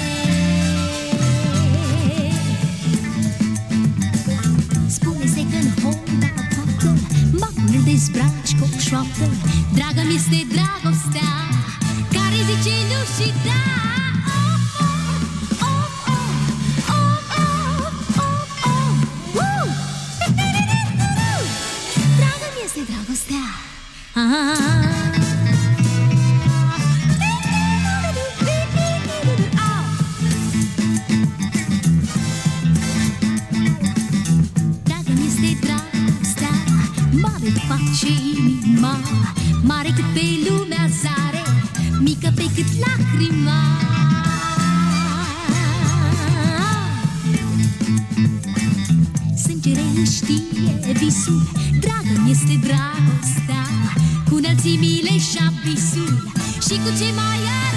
Spune-se 4.87 5.41
că 5.49 5.57
în 5.61 5.69
Honda 5.81 6.31
toată 6.55 6.97
Bacul 7.39 7.81
dezbraci 7.83 8.55
cu 8.59 8.67
o 8.75 8.79
șoaptă. 8.79 9.25
Dragă-mi 9.73 10.15
este 10.15 10.47
dragostea 10.53 11.31
Care 12.13 12.39
zice 12.47 12.75
nu 12.89 12.99
și 13.15 13.31
da 13.45 13.54
Mare 37.45 37.59
face 37.67 38.07
inima 38.37 38.99
Mare 39.63 39.89
cât 39.95 40.03
pe 40.13 40.49
lumea 40.49 40.87
zare 41.01 41.43
Mică 41.99 42.31
pe 42.35 42.43
cât 42.55 42.65
lacrima. 42.79 43.61
Sângere 49.43 49.83
își 50.01 50.15
știe 50.15 50.93
visul 50.93 51.51
Dragă-mi 51.79 52.31
este 52.31 52.59
dragostea 52.67 53.65
Cu 54.29 54.35
înălțimile 54.35 55.17
și 55.17 55.37
abisul 55.47 56.31
Și 56.61 56.75
cu 56.83 56.89
ce 56.99 57.09
mai 57.15 57.39
are 57.65 57.74